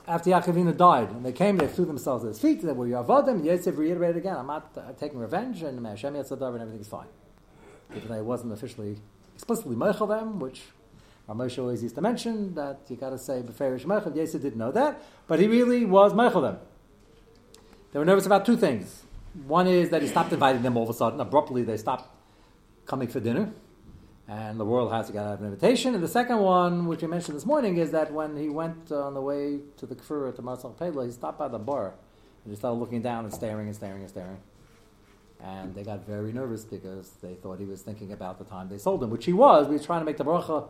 after 0.08 0.30
Yaakovina 0.30 0.78
died, 0.78 1.10
and 1.12 1.26
they 1.26 1.34
came, 1.34 1.58
they 1.58 1.68
threw 1.68 1.84
themselves 1.84 2.24
at 2.24 2.30
his 2.30 2.40
feet, 2.40 2.62
they 2.62 2.72
were 2.72 2.88
Yavadim, 2.88 3.44
Yosef 3.44 3.78
reiterated 3.78 4.16
again, 4.16 4.38
I'm 4.38 4.48
not 4.48 4.72
uh, 4.78 4.94
taking 4.94 5.20
revenge, 5.20 5.64
and 5.64 5.86
Hashem 5.86 6.14
Yetzadar, 6.14 6.54
and 6.54 6.62
everything's 6.62 6.88
fine. 6.88 7.08
Even 7.94 8.08
though 8.08 8.16
he 8.16 8.22
wasn't 8.22 8.54
officially, 8.54 8.98
explicitly 9.36 9.76
Meichel 9.76 10.08
them, 10.08 10.40
which 10.40 10.62
Moshe 11.28 11.60
always 11.60 11.84
used 11.84 11.96
to 11.96 12.02
mention, 12.02 12.56
that 12.56 12.80
you 12.88 12.96
got 12.96 13.10
to 13.10 13.18
say, 13.18 13.42
Beferish 13.42 13.84
Meichel, 13.84 14.16
Yosef 14.16 14.42
didn't 14.42 14.58
know 14.58 14.72
that, 14.72 15.04
but 15.28 15.42
he 15.42 15.48
really 15.48 15.84
was 15.84 16.14
Meichel 16.14 16.42
them. 16.42 16.60
They 17.92 18.00
were 18.00 18.06
nervous 18.06 18.26
about 18.26 18.46
two 18.46 18.56
things. 18.56 19.04
One 19.46 19.68
is 19.68 19.90
that 19.90 20.02
he 20.02 20.08
stopped 20.08 20.34
inviting 20.34 20.64
them 20.64 20.78
all 20.78 20.84
of 20.84 20.90
a 20.90 20.94
sudden, 20.94 21.20
abruptly 21.20 21.64
they 21.64 21.78
stopped 21.78 22.10
coming 22.86 23.08
for 23.08 23.20
dinner 23.20 23.52
and 24.28 24.60
the 24.60 24.66
royal 24.66 24.90
house 24.90 25.10
got 25.10 25.26
out 25.26 25.40
an 25.40 25.46
invitation. 25.46 25.94
And 25.94 26.04
the 26.04 26.08
second 26.08 26.40
one, 26.40 26.86
which 26.88 27.02
we 27.02 27.08
mentioned 27.08 27.38
this 27.38 27.46
morning, 27.46 27.78
is 27.78 27.92
that 27.92 28.12
when 28.12 28.36
he 28.36 28.50
went 28.50 28.92
on 28.92 29.14
the 29.14 29.22
way 29.22 29.60
to 29.78 29.86
the 29.86 29.96
kfir 29.96 30.36
to 30.36 30.42
Marsal 30.42 30.76
Pedla, 30.78 31.06
he 31.06 31.12
stopped 31.12 31.40
by 31.40 31.48
the 31.48 31.60
bar 31.60 31.94
and 32.44 32.52
he 32.52 32.58
started 32.58 32.80
looking 32.80 33.02
down 33.02 33.24
and 33.24 33.34
staring 33.34 33.68
and 33.68 33.76
staring 33.76 34.02
and 34.02 34.10
staring. 34.10 34.38
And 35.42 35.74
they 35.76 35.84
got 35.84 36.06
very 36.06 36.34
nervous 36.34 36.66
because 36.66 37.12
they 37.22 37.36
thought 37.36 37.60
he 37.60 37.66
was 37.66 37.84
thinking 37.84 38.12
about 38.12 38.40
the 38.40 38.46
time 38.46 38.70
they 38.70 38.80
sold 38.80 39.04
him, 39.04 39.12
which 39.12 39.26
he 39.26 39.34
was. 39.34 39.68
We 39.68 39.78
were 39.78 39.84
trying 39.84 40.02
to 40.02 40.06
make 40.06 40.18
the 40.18 40.26
bracha, 40.26 40.68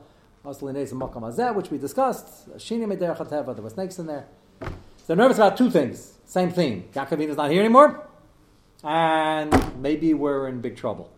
which 1.55 1.71
we 1.71 1.77
discussed. 1.77 2.47
There 2.47 2.57
were 2.57 3.69
snakes 3.69 3.99
in 3.99 4.07
there. 4.07 4.27
They're 5.07 5.15
nervous 5.15 5.37
about 5.37 5.55
two 5.57 5.71
things. 5.71 6.17
Same 6.25 6.51
thing. 6.51 6.89
Yaakovin 6.93 7.29
is 7.29 7.37
not 7.37 7.49
here 7.49 7.61
anymore, 7.61 8.06
and 8.83 9.81
maybe 9.81 10.13
we're 10.13 10.47
in 10.47 10.61
big 10.61 10.77
trouble. 10.77 11.11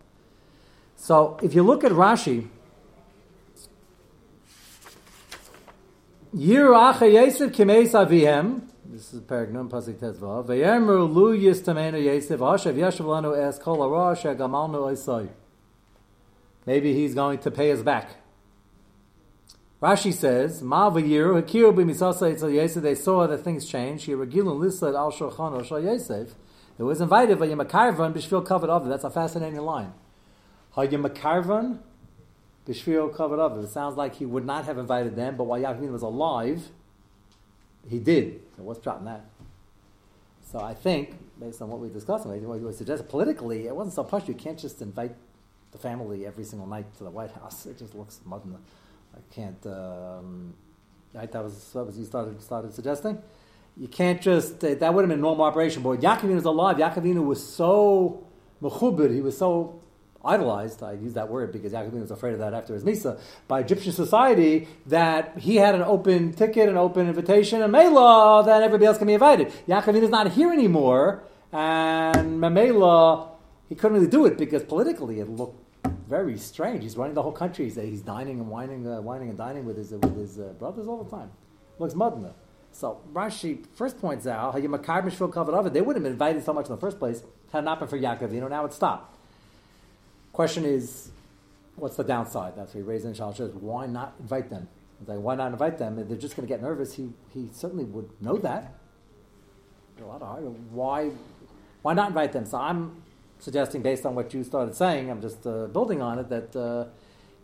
So 0.96 1.38
if 1.42 1.54
you 1.54 1.62
look 1.62 1.84
at 1.84 1.92
Rashi, 1.92 2.48
Yir 6.32 6.68
Acha 6.68 7.12
Yosef 7.12 7.52
Kimeis 7.52 7.92
Avihem, 7.92 8.62
this 8.84 9.12
is 9.12 9.20
Paragnum 9.22 9.68
Pasik 9.68 9.94
Tezva, 9.94 10.44
Vayemru 10.44 11.12
Lu 11.12 11.36
Yistamenu 11.36 12.02
Yosef, 12.02 12.40
Ashav 12.40 12.74
Yashav 12.74 13.06
Lanu 13.06 13.36
Es 13.36 13.58
Kol 13.58 13.78
Arash 13.78 14.22
Gamalnu 14.36 14.92
Isai. 14.92 15.28
Maybe 16.66 16.92
he's 16.92 17.14
going 17.14 17.38
to 17.38 17.50
pay 17.50 17.72
us 17.72 17.82
back. 17.82 18.10
Rashi 19.82 20.12
says, 20.12 20.62
Ma 20.62 20.90
v'yiru 20.90 21.42
hakiru 21.42 21.74
b'misasa 21.74 22.32
etzel 22.32 22.50
Yosef, 22.50 22.82
they 22.82 22.94
saw 22.94 23.26
that 23.26 23.38
things 23.38 23.64
changed. 23.64 24.06
Yiragilun 24.06 24.58
lisled 24.58 24.94
al 24.94 25.10
shulchan 25.10 25.64
shal 25.64 25.82
Yosef. 25.82 26.34
It 26.80 26.82
was 26.82 27.00
invited, 27.00 27.38
v'yimakarvan 27.38 28.12
b'shvil 28.12 28.44
covered 28.44 28.70
of. 28.70 28.88
That's 28.88 29.04
a 29.04 29.10
fascinating 29.10 29.60
line. 29.60 29.92
Hayyamakarvan 30.76 31.78
Bishvil 32.66 33.14
Kavarav. 33.14 33.62
It 33.62 33.68
sounds 33.68 33.96
like 33.96 34.16
he 34.16 34.26
would 34.26 34.44
not 34.44 34.64
have 34.64 34.78
invited 34.78 35.16
them, 35.16 35.36
but 35.36 35.44
while 35.44 35.60
Yaakov 35.60 35.90
was 35.90 36.02
alive, 36.02 36.68
he 37.88 37.98
did. 37.98 38.40
So 38.56 38.62
what's 38.62 38.80
dropping 38.80 39.06
that? 39.06 39.24
So 40.52 40.60
I 40.60 40.74
think, 40.74 41.16
based 41.38 41.62
on 41.62 41.68
what 41.68 41.80
we 41.80 41.88
discussed, 41.88 42.26
what 42.26 42.60
we 42.60 42.72
suggested 42.72 43.08
politically, 43.08 43.66
it 43.66 43.74
wasn't 43.74 43.94
so 43.94 44.04
push. 44.04 44.28
You 44.28 44.34
can't 44.34 44.58
just 44.58 44.82
invite 44.82 45.14
the 45.72 45.78
family 45.78 46.26
every 46.26 46.44
single 46.44 46.66
night 46.66 46.86
to 46.98 47.04
the 47.04 47.10
White 47.10 47.30
House. 47.30 47.66
It 47.66 47.78
just 47.78 47.94
looks 47.94 48.20
modern. 48.24 48.58
I 49.14 49.34
can't. 49.34 49.64
Um, 49.66 50.54
right, 51.14 51.30
that 51.30 51.42
was 51.42 51.70
what 51.72 51.86
was 51.86 51.98
you 51.98 52.04
started 52.04 52.40
started 52.42 52.74
suggesting. 52.74 53.22
You 53.80 53.88
can't 53.88 54.20
just 54.20 54.60
that 54.60 54.94
would 54.94 55.02
have 55.02 55.08
been 55.08 55.18
a 55.18 55.22
normal 55.22 55.44
operation. 55.44 55.82
But 55.82 56.00
Yaakovina 56.00 56.34
was 56.34 56.44
alive. 56.44 56.76
Yaakovina 56.76 57.24
was 57.24 57.42
so 57.42 58.26
mechubed. 58.62 59.12
He 59.12 59.22
was 59.22 59.36
so 59.36 59.80
idolized, 60.24 60.82
I 60.82 60.92
use 60.92 61.14
that 61.14 61.28
word 61.28 61.52
because 61.52 61.72
Yaakov 61.72 61.92
was 61.92 62.10
afraid 62.10 62.34
of 62.34 62.40
that 62.40 62.54
after 62.54 62.74
his 62.74 62.84
Misa, 62.84 63.18
by 63.48 63.60
Egyptian 63.60 63.92
society, 63.92 64.68
that 64.86 65.38
he 65.38 65.56
had 65.56 65.74
an 65.74 65.82
open 65.82 66.32
ticket, 66.32 66.68
an 66.68 66.76
open 66.76 67.08
invitation, 67.08 67.62
and 67.62 67.72
Mela, 67.72 68.44
that 68.44 68.62
everybody 68.62 68.86
else 68.86 68.98
can 68.98 69.06
be 69.06 69.14
invited. 69.14 69.48
Yaakov 69.66 69.94
is 69.96 70.10
not 70.10 70.30
here 70.32 70.52
anymore, 70.52 71.24
and 71.52 72.40
Mamela, 72.40 73.30
he 73.68 73.74
couldn't 73.74 73.96
really 73.96 74.10
do 74.10 74.26
it 74.26 74.36
because 74.36 74.62
politically 74.62 75.20
it 75.20 75.28
looked 75.28 75.58
very 76.08 76.36
strange. 76.36 76.82
He's 76.82 76.96
running 76.96 77.14
the 77.14 77.22
whole 77.22 77.32
country. 77.32 77.66
He's, 77.66 77.76
he's 77.76 78.02
dining 78.02 78.40
and 78.40 78.48
whining, 78.48 78.86
uh, 78.86 79.00
whining 79.00 79.28
and 79.30 79.38
dining 79.38 79.64
with 79.64 79.76
his, 79.76 79.92
with 79.92 80.16
his 80.16 80.38
uh, 80.38 80.52
brothers 80.58 80.86
all 80.86 81.02
the 81.02 81.10
time. 81.10 81.30
Looks 81.78 81.94
mudna. 81.94 82.34
So 82.72 83.00
Rashi 83.12 83.66
first 83.74 84.00
points 84.00 84.26
out 84.26 84.54
how 84.54 84.60
Yamakar 84.60 85.04
Mishvil 85.04 85.32
covered 85.32 85.54
over. 85.54 85.68
They 85.70 85.80
wouldn't 85.80 86.04
have 86.04 86.04
been 86.04 86.12
invited 86.12 86.44
so 86.44 86.52
much 86.52 86.66
in 86.66 86.74
the 86.74 86.80
first 86.80 86.98
place 86.98 87.22
had 87.52 87.60
it 87.60 87.62
not 87.64 87.78
been 87.78 87.88
for 87.88 87.98
Yaakov. 87.98 88.32
You 88.32 88.40
know, 88.40 88.48
now 88.48 88.64
it 88.64 88.72
stopped. 88.72 89.16
Question 90.32 90.64
is, 90.64 91.10
what's 91.76 91.96
the 91.96 92.04
downside? 92.04 92.54
That's 92.56 92.74
what 92.74 92.80
he 92.80 92.82
raised 92.82 93.04
in 93.04 93.12
Shalosh. 93.14 93.52
Why 93.54 93.86
not 93.86 94.14
invite 94.20 94.50
them? 94.50 94.68
like, 95.06 95.18
why 95.18 95.34
not 95.34 95.52
invite 95.52 95.78
them? 95.78 95.98
If 95.98 96.08
they're 96.08 96.16
just 96.16 96.36
going 96.36 96.46
to 96.46 96.52
get 96.52 96.62
nervous, 96.62 96.94
he, 96.94 97.10
he 97.32 97.48
certainly 97.52 97.84
would 97.84 98.10
know 98.20 98.36
that. 98.38 98.74
A 100.00 100.04
lot 100.04 100.22
of 100.22 100.72
Why, 100.72 101.10
why 101.82 101.94
not 101.94 102.08
invite 102.08 102.32
them? 102.32 102.46
So 102.46 102.58
I'm 102.58 103.02
suggesting, 103.38 103.82
based 103.82 104.06
on 104.06 104.14
what 104.14 104.32
you 104.32 104.44
started 104.44 104.74
saying, 104.74 105.10
I'm 105.10 105.20
just 105.20 105.46
uh, 105.46 105.66
building 105.66 106.00
on 106.00 106.18
it, 106.18 106.28
that 106.28 106.56
uh, 106.56 106.86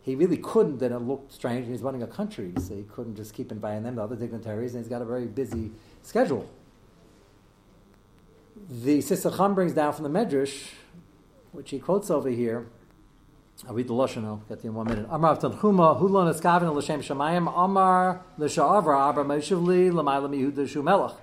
he 0.07 0.15
really 0.15 0.37
couldn't, 0.37 0.81
and 0.81 0.95
it 0.95 0.99
looked 0.99 1.33
strange, 1.33 1.67
he's 1.67 1.81
running 1.81 2.01
a 2.01 2.07
country, 2.07 2.53
so 2.59 2.73
he 2.73 2.83
couldn't 2.83 3.17
just 3.17 3.33
keep 3.33 3.51
inviting 3.51 3.83
them, 3.83 3.95
the 3.95 4.01
other 4.01 4.15
dignitaries, 4.15 4.73
and 4.73 4.81
he's 4.81 4.89
got 4.89 5.01
a 5.01 5.05
very 5.05 5.25
busy 5.25 5.69
schedule. 6.01 6.49
The 8.69 9.01
Sister 9.01 9.29
Chum 9.29 9.53
brings 9.53 9.73
down 9.73 9.91
from 9.91 10.03
the 10.03 10.09
Medrash, 10.09 10.69
which 11.51 11.71
he 11.71 11.79
quotes 11.79 12.09
over 12.09 12.29
here, 12.29 12.67
I'll 13.67 13.73
read 13.73 13.87
the 13.87 13.93
Lashon, 13.93 14.23
I'll 14.23 14.37
get 14.47 14.61
to 14.61 14.67
in 14.67 14.75
one 14.75 14.87
minute. 14.87 15.07
Amar 15.09 15.35
Tanchuma, 15.35 15.99
Hulon 15.99 16.33
Eskavin 16.33 16.73
L'Shem 16.73 17.01
Shemayim, 17.01 17.51
Amar 17.53 18.21
L'Sha'avra, 18.37 19.09
Abra 19.09 19.25
Meshivli, 19.25 19.91
L'Mayla 19.91 20.29
Mihuda 20.29 20.69
Shu 20.69 20.81
Melech. 20.81 21.15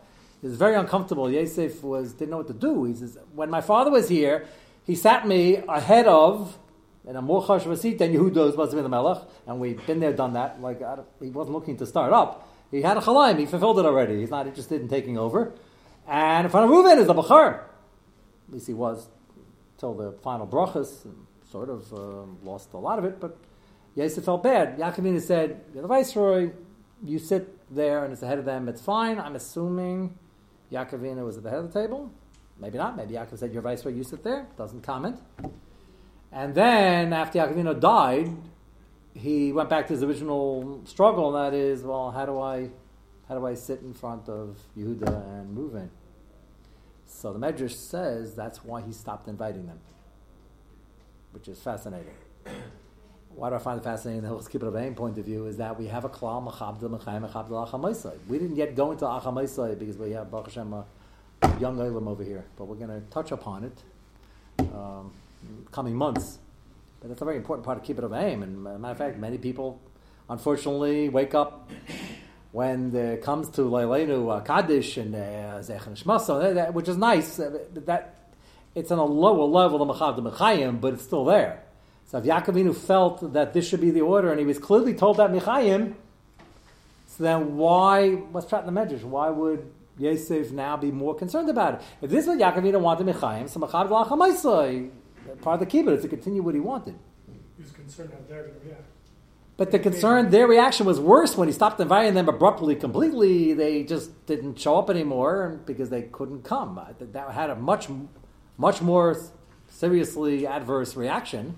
He 0.42 0.48
was 0.48 0.58
very 0.58 0.74
uncomfortable. 0.74 1.30
Yosef 1.30 1.82
was, 1.82 2.12
didn't 2.12 2.32
know 2.32 2.38
what 2.38 2.48
to 2.48 2.52
do. 2.52 2.84
He 2.84 2.94
says, 2.94 3.16
when 3.32 3.48
my 3.48 3.62
father 3.62 3.90
was 3.90 4.10
here, 4.10 4.46
he 4.84 4.94
sat 4.94 5.26
me 5.26 5.56
ahead 5.68 6.06
of, 6.06 6.58
in 7.06 7.16
a 7.16 7.22
more 7.22 7.42
chash 7.42 7.78
seat 7.78 7.98
than 7.98 8.12
Yehuda 8.12 8.56
was 8.56 8.74
be 8.74 8.80
the 8.80 8.88
Melech, 8.88 9.22
and 9.46 9.60
we've 9.60 9.84
been 9.86 10.00
there, 10.00 10.12
done 10.12 10.32
that. 10.34 10.60
Like, 10.60 10.80
he 11.20 11.28
wasn't 11.28 11.54
looking 11.54 11.76
to 11.78 11.86
start 11.86 12.12
up. 12.12 12.48
He 12.70 12.82
had 12.82 12.96
a 12.96 13.00
chalaim, 13.00 13.38
he 13.38 13.46
fulfilled 13.46 13.78
it 13.78 13.84
already. 13.84 14.20
He's 14.20 14.30
not 14.30 14.46
interested 14.46 14.80
in 14.80 14.88
taking 14.88 15.18
over. 15.18 15.52
And 16.08 16.46
in 16.46 16.50
front 16.50 16.70
of 16.70 16.76
Reuven 16.76 16.98
is 16.98 17.08
a 17.08 17.14
Bachar. 17.14 17.60
At 18.48 18.52
least 18.52 18.66
he 18.66 18.74
was 18.74 19.08
till 19.78 19.94
the 19.94 20.12
final 20.22 20.46
brachas 20.46 21.06
sort 21.50 21.68
of 21.68 21.92
um, 21.92 22.38
lost 22.42 22.72
a 22.72 22.78
lot 22.78 22.98
of 22.98 23.04
it, 23.04 23.20
but 23.20 23.36
Yosef 23.94 24.24
felt 24.24 24.42
bad. 24.42 24.78
Yaakovina 24.78 25.20
said, 25.20 25.60
You're 25.72 25.82
the 25.82 25.88
viceroy, 25.88 26.50
you 27.04 27.18
sit 27.18 27.58
there 27.74 28.04
and 28.04 28.12
it's 28.12 28.22
ahead 28.22 28.38
of 28.38 28.44
them, 28.44 28.68
it's 28.68 28.80
fine. 28.80 29.18
I'm 29.18 29.36
assuming 29.36 30.18
Yaakovina 30.72 31.24
was 31.24 31.36
at 31.36 31.42
the 31.42 31.50
head 31.50 31.60
of 31.60 31.72
the 31.72 31.80
table. 31.80 32.10
Maybe 32.58 32.78
not. 32.78 32.96
Maybe 32.96 33.14
Yaakov 33.14 33.38
said, 33.38 33.52
You're 33.52 33.62
viceroy, 33.62 33.92
you 33.92 34.04
sit 34.04 34.22
there. 34.22 34.46
Doesn't 34.56 34.82
comment. 34.82 35.20
And 36.34 36.54
then, 36.54 37.12
after 37.12 37.38
Yaakovina 37.38 37.80
died, 37.80 38.30
he 39.14 39.52
went 39.52 39.70
back 39.70 39.86
to 39.86 39.94
his 39.94 40.02
original 40.02 40.82
struggle, 40.84 41.34
and 41.34 41.52
that 41.52 41.56
is, 41.56 41.82
well, 41.82 42.10
how 42.10 42.26
do 42.26 42.38
I, 42.40 42.68
how 43.28 43.38
do 43.38 43.46
I 43.46 43.54
sit 43.54 43.80
in 43.80 43.94
front 43.94 44.28
of 44.28 44.58
Yehuda 44.76 45.38
and 45.38 45.54
move 45.54 45.72
Reuven? 45.72 45.88
So 47.06 47.32
the 47.32 47.38
Medrash 47.38 47.72
says 47.72 48.34
that's 48.34 48.62
why 48.64 48.82
he 48.82 48.92
stopped 48.92 49.28
inviting 49.28 49.66
them 49.66 49.78
which 51.34 51.48
is 51.48 51.60
fascinating. 51.60 52.14
Why 53.34 53.50
do 53.50 53.56
I 53.56 53.58
find 53.58 53.80
it 53.80 53.82
fascinating? 53.82 54.22
The 54.22 54.28
whole 54.28 54.78
aim 54.78 54.94
point 54.94 55.18
of 55.18 55.24
view 55.24 55.46
is 55.46 55.56
that 55.56 55.76
we 55.76 55.88
have 55.88 56.04
a 56.04 56.08
klal 56.08 56.48
mechabdel 56.48 56.96
mechayim 56.96 57.28
mechabdel 57.28 57.68
achamaisai. 57.68 58.16
We 58.28 58.38
didn't 58.38 58.54
yet 58.54 58.76
go 58.76 58.92
into 58.92 59.04
achamaisai 59.04 59.76
because 59.76 59.98
we 59.98 60.12
have 60.12 60.30
Baruch 60.30 60.46
Hashem 60.46 60.72
a 60.72 60.86
young 61.58 61.80
olim 61.80 62.06
over 62.06 62.22
here, 62.22 62.44
but 62.56 62.66
we're 62.66 62.76
going 62.76 62.90
to 62.90 63.00
touch 63.10 63.32
upon 63.32 63.64
it 63.64 63.82
um, 64.72 65.10
coming 65.72 65.94
months. 65.94 66.38
But 67.00 67.08
that's 67.08 67.22
a 67.22 67.24
very 67.24 67.36
important 67.36 67.66
part 67.66 67.78
to 67.78 67.86
keep 67.86 67.98
it 67.98 68.04
of 68.04 68.12
Aim. 68.12 68.42
And 68.42 68.62
matter 68.62 68.92
of 68.92 68.98
fact, 68.98 69.18
many 69.18 69.38
people, 69.38 69.80
unfortunately, 70.28 71.08
wake 71.08 71.34
up 71.34 71.70
when 72.52 72.94
it 72.94 73.22
comes 73.22 73.50
to 73.50 73.62
Leilenu 73.62 74.36
uh, 74.36 74.40
Kaddish 74.40 74.96
and 74.96 75.14
uh, 75.14 75.18
Zechon 75.58 76.00
Shmasa, 76.00 76.72
which 76.72 76.88
is 76.88 76.96
nice. 76.96 77.38
Uh, 77.40 77.64
that 77.74 78.32
it's 78.74 78.90
on 78.90 78.98
a 78.98 79.04
lower 79.04 79.44
level 79.44 79.84
than 79.84 79.88
Machav 79.88 80.18
Mechayim, 80.18 80.80
but 80.80 80.94
it's 80.94 81.02
still 81.02 81.24
there. 81.24 81.62
So 82.06 82.18
if 82.18 82.24
Yaakovinu 82.24 82.74
felt 82.74 83.32
that 83.32 83.52
this 83.52 83.68
should 83.68 83.80
be 83.80 83.90
the 83.90 84.02
order, 84.02 84.30
and 84.30 84.38
he 84.38 84.46
was 84.46 84.58
clearly 84.58 84.94
told 84.94 85.16
that 85.16 85.30
Mechayim, 85.30 85.94
so 87.06 87.24
then 87.24 87.56
why, 87.56 88.10
what's 88.10 88.46
Prat 88.46 88.66
in 88.66 88.74
the 88.74 88.80
Medrash? 88.80 89.04
Why 89.04 89.30
would 89.30 89.70
Yosef 89.98 90.50
now 90.50 90.76
be 90.76 90.90
more 90.90 91.14
concerned 91.14 91.48
about 91.48 91.74
it? 91.74 91.82
If 92.02 92.10
this 92.10 92.26
is 92.26 92.28
what 92.28 92.38
Yaakovinu 92.38 92.80
wanted 92.80 93.06
Mechayim, 93.06 93.48
so 93.48 93.60
Machav 93.60 93.88
Lachamaisa, 93.88 94.90
part 95.42 95.60
of 95.60 95.60
the 95.60 95.66
kibbutz 95.66 96.02
to 96.02 96.08
continue 96.08 96.42
what 96.42 96.54
he 96.54 96.60
wanted. 96.60 96.96
He 97.56 97.62
was 97.62 97.72
concerned 97.72 98.10
how 98.12 98.18
they're 98.28 98.42
going 98.42 98.60
to 98.60 98.66
react. 98.66 98.84
But 99.56 99.70
the 99.70 99.78
concern, 99.78 100.30
their 100.30 100.48
reaction 100.48 100.84
was 100.84 100.98
worse 100.98 101.36
when 101.36 101.46
he 101.46 101.54
stopped 101.54 101.78
inviting 101.78 102.14
them 102.14 102.28
abruptly, 102.28 102.74
completely. 102.74 103.52
They 103.52 103.84
just 103.84 104.26
didn't 104.26 104.58
show 104.58 104.76
up 104.78 104.90
anymore 104.90 105.60
because 105.64 105.90
they 105.90 106.02
couldn't 106.02 106.42
come. 106.42 106.76
Uh, 106.76 106.86
that 106.98 107.30
had 107.30 107.50
a 107.50 107.54
much, 107.54 107.88
much 108.58 108.82
more 108.82 109.16
seriously 109.68 110.44
adverse 110.44 110.96
reaction. 110.96 111.56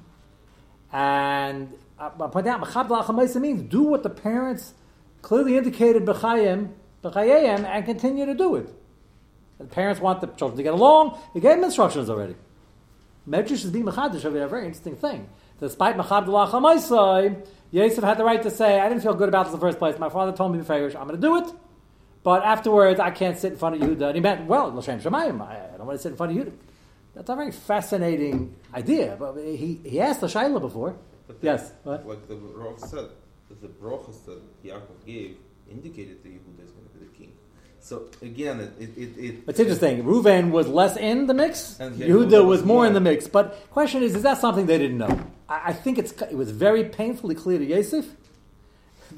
And 0.92 1.72
uh, 1.98 2.10
I 2.20 2.26
point 2.26 2.46
out, 2.46 2.60
Mechab 2.60 3.40
means 3.40 3.62
do 3.62 3.82
what 3.82 4.02
the 4.02 4.10
parents 4.10 4.74
clearly 5.22 5.56
indicated 5.56 6.04
b'chayim, 6.04 6.72
b'chayim, 7.02 7.64
and 7.64 7.84
continue 7.86 8.26
to 8.26 8.34
do 8.34 8.56
it. 8.56 8.68
The 9.58 9.64
parents 9.64 10.02
want 10.02 10.20
the 10.20 10.26
children 10.26 10.58
to 10.58 10.62
get 10.62 10.74
along. 10.74 11.18
He 11.32 11.40
gave 11.40 11.56
them 11.56 11.64
instructions 11.64 12.10
already. 12.10 12.34
Medrash 13.28 13.64
is 13.64 13.70
being 13.70 13.84
mechadish 13.84 14.24
of 14.24 14.34
a 14.34 14.46
very 14.46 14.66
interesting 14.66 14.96
thing. 14.96 15.28
Despite 15.58 15.96
mechab 15.96 16.26
d'lachamaisai, 16.26 17.46
Yosef 17.70 18.04
had 18.04 18.18
the 18.18 18.24
right 18.24 18.42
to 18.42 18.50
say, 18.50 18.78
I 18.78 18.88
didn't 18.88 19.02
feel 19.02 19.14
good 19.14 19.28
about 19.28 19.46
this 19.46 19.54
in 19.54 19.60
the 19.60 19.66
first 19.66 19.78
place. 19.78 19.98
My 19.98 20.08
father 20.08 20.32
told 20.32 20.52
me, 20.52 20.60
I'm 20.60 20.66
going 20.66 21.08
to 21.08 21.16
do 21.16 21.36
it. 21.36 21.52
But 22.22 22.42
afterwards, 22.42 22.98
I 23.00 23.10
can't 23.10 23.38
sit 23.38 23.52
in 23.52 23.58
front 23.58 23.76
of 23.76 23.80
Yehuda. 23.82 24.06
And 24.08 24.14
he 24.16 24.20
meant, 24.20 24.46
well, 24.46 24.68
L'Shem 24.74 25.00
Shemayim, 25.00 25.40
I 25.40 25.76
don't 25.76 25.86
want 25.86 25.98
to 25.98 26.02
sit 26.02 26.10
in 26.10 26.16
front 26.16 26.32
of 26.32 26.38
Yehuda. 26.38 26.52
That's 27.14 27.30
a 27.30 27.36
very 27.36 27.52
fascinating 27.52 28.54
idea. 28.74 29.16
But 29.18 29.36
he, 29.36 29.80
he 29.84 30.00
asked 30.00 30.20
the 30.20 30.26
Shaila 30.26 30.60
before. 30.60 30.96
But 31.26 31.38
yes. 31.40 31.72
What? 31.82 32.06
Like 32.06 32.28
the 32.28 32.36
Rav 32.36 32.78
said, 32.78 33.08
the 33.48 33.68
brachas 33.68 34.24
that 34.26 34.40
Yaakov 34.64 35.04
gave 35.06 35.38
indicated 35.70 36.22
to 36.22 36.28
Yehuda 36.28 36.64
is 36.64 36.72
going 36.72 36.86
to 36.86 36.98
be 36.98 37.06
the 37.06 37.12
king. 37.12 37.32
So 37.86 38.02
again, 38.20 38.58
it, 38.58 38.72
it, 38.80 38.98
it, 38.98 39.16
it 39.16 39.34
it's 39.46 39.60
interesting. 39.60 40.02
Reuven 40.02 40.50
was 40.50 40.66
less 40.66 40.96
in 40.96 41.28
the 41.28 41.34
mix. 41.34 41.78
And 41.78 41.94
Yehuda 41.94 42.44
was 42.44 42.64
more 42.64 42.84
in 42.84 42.94
the 42.94 43.00
mix. 43.00 43.28
But 43.28 43.70
question 43.70 44.02
is, 44.02 44.16
is 44.16 44.24
that 44.24 44.38
something 44.38 44.66
they 44.66 44.76
didn't 44.76 44.98
know? 44.98 45.20
I, 45.48 45.66
I 45.66 45.72
think 45.72 45.96
it's 45.96 46.10
it 46.22 46.34
was 46.34 46.50
very 46.50 46.82
painfully 46.82 47.36
clear 47.36 47.60
to 47.60 47.64
Yosef 47.64 48.06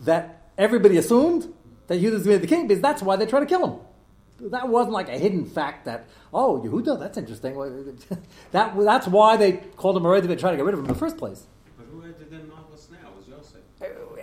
that 0.05 0.51
everybody 0.59 0.99
assumed 0.99 1.51
that 1.87 1.99
Yehuda 1.99 2.13
was 2.13 2.25
going 2.25 2.37
to 2.37 2.41
be 2.41 2.47
the 2.47 2.55
king 2.55 2.69
because 2.69 2.83
that's 2.83 3.01
why 3.01 3.17
they 3.17 3.25
tried 3.25 3.41
to 3.41 3.47
kill 3.47 3.67
him. 3.67 4.51
That 4.51 4.69
wasn't 4.69 4.93
like 4.93 5.09
a 5.09 5.17
hidden 5.17 5.47
fact 5.47 5.87
that 5.87 6.05
oh 6.35 6.61
Yehuda, 6.63 7.01
that's 7.01 7.17
interesting. 7.17 7.55
that 8.51 8.79
that's 8.79 9.09
why 9.09 9.39
they 9.39 9.53
called 9.79 9.97
him 9.97 10.05
already 10.05 10.29
to 10.29 10.37
try 10.37 10.51
to 10.51 10.59
get 10.59 10.67
rid 10.67 10.75
of 10.75 10.81
him 10.81 10.85
in 10.85 10.93
the 10.93 10.99
first 10.99 11.17
place. 11.17 11.47
But 11.79 11.87
who 11.91 12.03
had 12.03 12.19
the 12.19 12.37
Malchus 12.37 12.89
now? 12.93 13.09
Was 13.17 13.27
Yosef? 13.27 13.63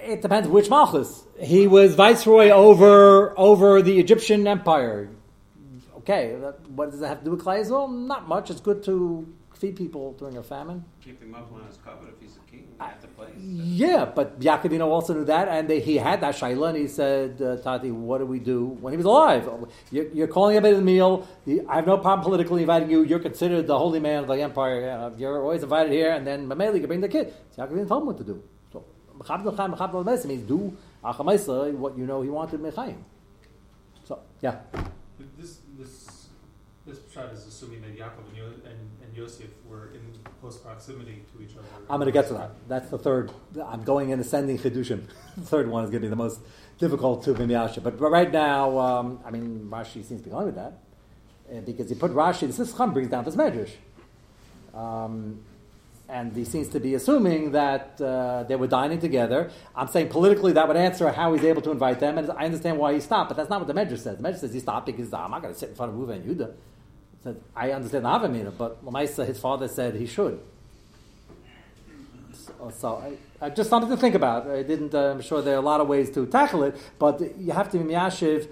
It 0.05 0.21
depends 0.21 0.47
which 0.47 0.69
Malchus 0.69 1.25
he 1.39 1.67
was 1.67 1.95
viceroy 1.95 2.50
over 2.50 3.38
over 3.38 3.81
the 3.81 4.00
Egyptian 4.00 4.47
empire. 4.47 5.09
Okay, 5.97 6.35
that, 6.39 6.69
what 6.69 6.91
does 6.91 7.00
that 7.00 7.07
have 7.07 7.19
to 7.19 7.25
do 7.25 7.31
with 7.31 7.43
Klai 7.43 7.67
Well, 7.69 7.88
not 7.88 8.27
much. 8.27 8.51
It's 8.51 8.62
good 8.62 8.83
to 8.83 9.27
feed 9.55 9.75
people 9.75 10.13
during 10.13 10.38
a 10.38 10.43
famine. 10.43 10.85
Keep 11.03 11.24
him 11.24 11.33
up 11.33 11.51
on 11.51 11.65
his 11.65 11.77
cover 11.77 12.07
if 12.09 12.21
he's 12.21 12.38
a 12.38 12.51
king 12.51 12.67
at 12.79 13.01
the 13.01 13.07
place. 13.07 13.33
Yeah, 13.39 14.05
but 14.05 14.39
Yaakovino 14.39 14.85
also 14.85 15.13
knew 15.15 15.25
that, 15.25 15.47
and 15.47 15.67
they, 15.67 15.79
he 15.79 15.97
had 15.97 16.21
that 16.21 16.35
shaila, 16.35 16.69
and 16.69 16.77
he 16.77 16.88
said, 16.88 17.41
uh, 17.41 17.57
"Tati, 17.57 17.89
what 17.91 18.19
do 18.19 18.25
we 18.25 18.39
do 18.39 18.65
when 18.65 18.94
he 18.94 18.98
was 18.98 19.05
alive? 19.05 19.50
You're, 19.91 20.07
you're 20.09 20.27
calling 20.27 20.57
him 20.57 20.65
at 20.65 20.75
the 20.75 20.81
meal. 20.81 21.27
I 21.68 21.75
have 21.75 21.87
no 21.87 21.98
problem 21.98 22.24
politically 22.24 22.61
inviting 22.61 22.91
you. 22.91 23.03
You're 23.03 23.20
considered 23.20 23.65
the 23.65 23.77
holy 23.77 24.00
man 24.00 24.20
of 24.24 24.27
the 24.27 24.41
empire. 24.41 25.11
you're 25.18 25.41
always 25.41 25.63
invited 25.63 25.91
here, 25.91 26.11
and 26.11 26.27
then 26.27 26.48
Mameli 26.48 26.79
can 26.79 26.87
bring 26.87 27.01
the 27.01 27.09
kid." 27.09 27.33
So 27.51 27.65
Yaakovino 27.65 27.87
told 27.87 28.03
him 28.03 28.07
what 28.07 28.18
to 28.18 28.24
do. 28.24 28.44
So 29.24 30.28
means 30.28 30.48
do 30.48 30.78
Achamaisa, 31.04 31.74
what 31.74 31.98
you 31.98 32.06
know 32.06 32.22
he 32.22 32.30
wanted 32.30 32.60
Mechayim. 32.60 32.98
So, 34.04 34.20
yeah. 34.42 34.60
This, 35.38 35.60
this, 35.78 36.28
this 36.86 37.00
shot 37.14 37.32
is 37.32 37.46
assuming 37.46 37.82
that 37.82 37.98
Yaakov 37.98 38.28
and, 38.28 38.38
Yo, 38.38 38.46
and, 38.46 38.80
and 39.04 39.16
Yosef 39.16 39.48
were 39.68 39.92
in 39.94 40.01
close 40.42 40.58
proximity 40.58 41.24
to 41.36 41.44
each 41.44 41.51
other. 41.58 41.66
I'm 41.90 42.00
going 42.00 42.08
to 42.08 42.12
get 42.12 42.28
to 42.28 42.34
that. 42.36 42.51
That's 42.68 42.90
the 42.90 42.98
third. 42.98 43.32
I'm 43.64 43.84
going 43.84 44.10
in 44.10 44.20
ascending 44.20 44.60
Chidushim. 44.60 45.06
the 45.38 45.44
third 45.44 45.68
one 45.70 45.84
is 45.84 45.90
going 45.90 46.01
to 46.01 46.08
be 46.08 46.10
the 46.10 46.16
most 46.16 46.40
difficult 46.78 47.24
to 47.24 47.34
Bimyasha. 47.34 47.82
But, 47.82 47.98
but 47.98 48.10
right 48.10 48.32
now, 48.32 48.78
um, 48.78 49.20
I 49.25 49.32
mean, 49.32 49.68
Rashi 49.72 50.06
seems 50.06 50.22
to 50.22 50.25
be 50.25 50.30
going 50.30 50.48
with 50.48 50.56
that. 50.56 50.80
Uh, 51.51 51.62
because 51.62 51.90
he 51.90 51.96
put 51.96 52.12
Rashi, 52.12 52.51
this 52.56 52.75
Chum 52.75 52.94
brings 52.94 53.10
down 53.10 53.24
this 53.24 53.36
Medrash. 53.36 53.72
Um, 54.74 55.40
and 56.07 56.35
he 56.35 56.46
seems 56.46 56.70
to 56.70 56.79
be 56.79 56.94
assuming 56.94 57.51
that 57.51 58.00
uh, 58.00 58.44
they 58.44 58.55
were 58.55 58.68
dining 58.68 59.00
together. 59.00 59.51
I'm 59.75 59.87
saying 59.87 60.09
politically 60.09 60.53
that 60.53 60.68
would 60.68 60.77
answer 60.77 61.11
how 61.11 61.33
he's 61.33 61.44
able 61.44 61.61
to 61.63 61.72
invite 61.72 62.00
them, 62.00 62.18
and 62.18 62.29
I 62.31 62.46
understand 62.46 62.77
why 62.77 62.94
he 62.94 63.00
stopped, 63.00 63.29
but 63.29 63.37
that's 63.37 63.50
not 63.50 63.59
what 63.59 63.68
the 63.68 63.74
Medrash 63.74 64.00
says. 64.00 64.18
The 64.18 64.24
Medrash 64.24 64.39
says 64.39 64.53
he 64.53 64.59
stopped 64.59 64.85
because 64.85 65.13
I'm 65.13 65.31
not 65.31 65.41
going 65.41 65.53
to 65.53 65.59
sit 65.59 65.70
in 65.70 65.75
front 65.75 65.94
of 65.94 65.98
Ruva 65.98 66.11
and. 66.11 66.53
Said, 67.24 67.41
I 67.55 67.72
understand 67.72 68.05
the 68.05 68.09
Avamina, 68.09 68.55
but 68.55 68.85
Lamaisa, 68.85 69.25
his 69.25 69.39
father 69.39 69.68
said 69.68 69.96
he 69.96 70.05
should. 70.05 70.39
So, 72.33 72.72
so 72.77 73.18
I, 73.41 73.46
I, 73.48 73.50
just 73.50 73.68
something 73.68 73.89
to 73.89 73.98
think 73.98 74.13
about. 74.13 74.48
I 74.48 74.61
didn't. 74.61 74.94
Uh, 74.94 75.11
I'm 75.11 75.22
sure 75.22 75.41
there 75.41 75.55
are 75.55 75.57
a 75.57 75.61
lot 75.61 75.81
of 75.81 75.87
ways 75.87 76.11
to 76.11 76.27
tackle 76.27 76.61
it, 76.63 76.77
but 77.00 77.20
you 77.39 77.51
have 77.51 77.72
to 77.72 77.79
be 77.79 77.83
miyashiv. 77.83 78.48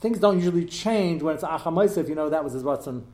Things 0.00 0.18
don't 0.18 0.38
usually 0.38 0.64
change 0.64 1.22
when 1.22 1.36
it's 1.36 1.44
achamaisiv. 1.44 2.08
You 2.08 2.16
know 2.16 2.28
that 2.28 2.42
was 2.42 2.54
his 2.54 2.64
Watson 2.64 3.06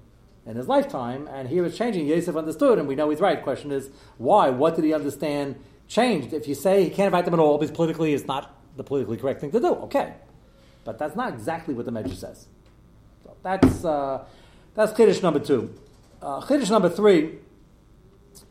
in 0.47 0.57
his 0.57 0.69
lifetime, 0.69 1.29
and 1.29 1.49
he 1.49 1.61
was 1.61 1.77
changing. 1.77 2.07
Yosef 2.07 2.37
understood, 2.37 2.79
and 2.79 2.89
we 2.89 2.95
know 2.95 3.11
he's 3.11 3.21
right. 3.21 3.43
Question 3.43 3.71
is, 3.71 3.91
why? 4.19 4.51
What 4.51 4.75
did 4.75 4.85
he 4.85 4.93
understand 4.93 5.57
changed? 5.87 6.33
If 6.33 6.49
you 6.49 6.55
say 6.55 6.85
he 6.85 6.91
can't 6.91 7.07
invite 7.07 7.25
them 7.25 7.35
at 7.35 7.41
all 7.41 7.59
because 7.59 7.75
politically 7.75 8.13
it's 8.13 8.27
not 8.27 8.55
the 8.77 8.83
politically 8.85 9.17
correct 9.17 9.41
thing 9.41 9.51
to 9.53 9.61
do, 9.61 9.75
okay. 9.87 10.15
But 10.85 10.99
that's 10.99 11.15
not 11.15 11.33
exactly 11.33 11.75
what 11.75 11.85
the 11.85 11.93
Medrash 11.93 12.17
says. 12.17 12.47
So 13.23 13.37
that's, 13.43 13.85
uh, 13.85 14.25
that's 14.75 14.93
Kiddush 14.93 15.23
number 15.23 15.39
two. 15.39 15.73
Uh, 16.21 16.41
Kiddush 16.41 16.71
number 16.71 16.89
three, 16.89 17.39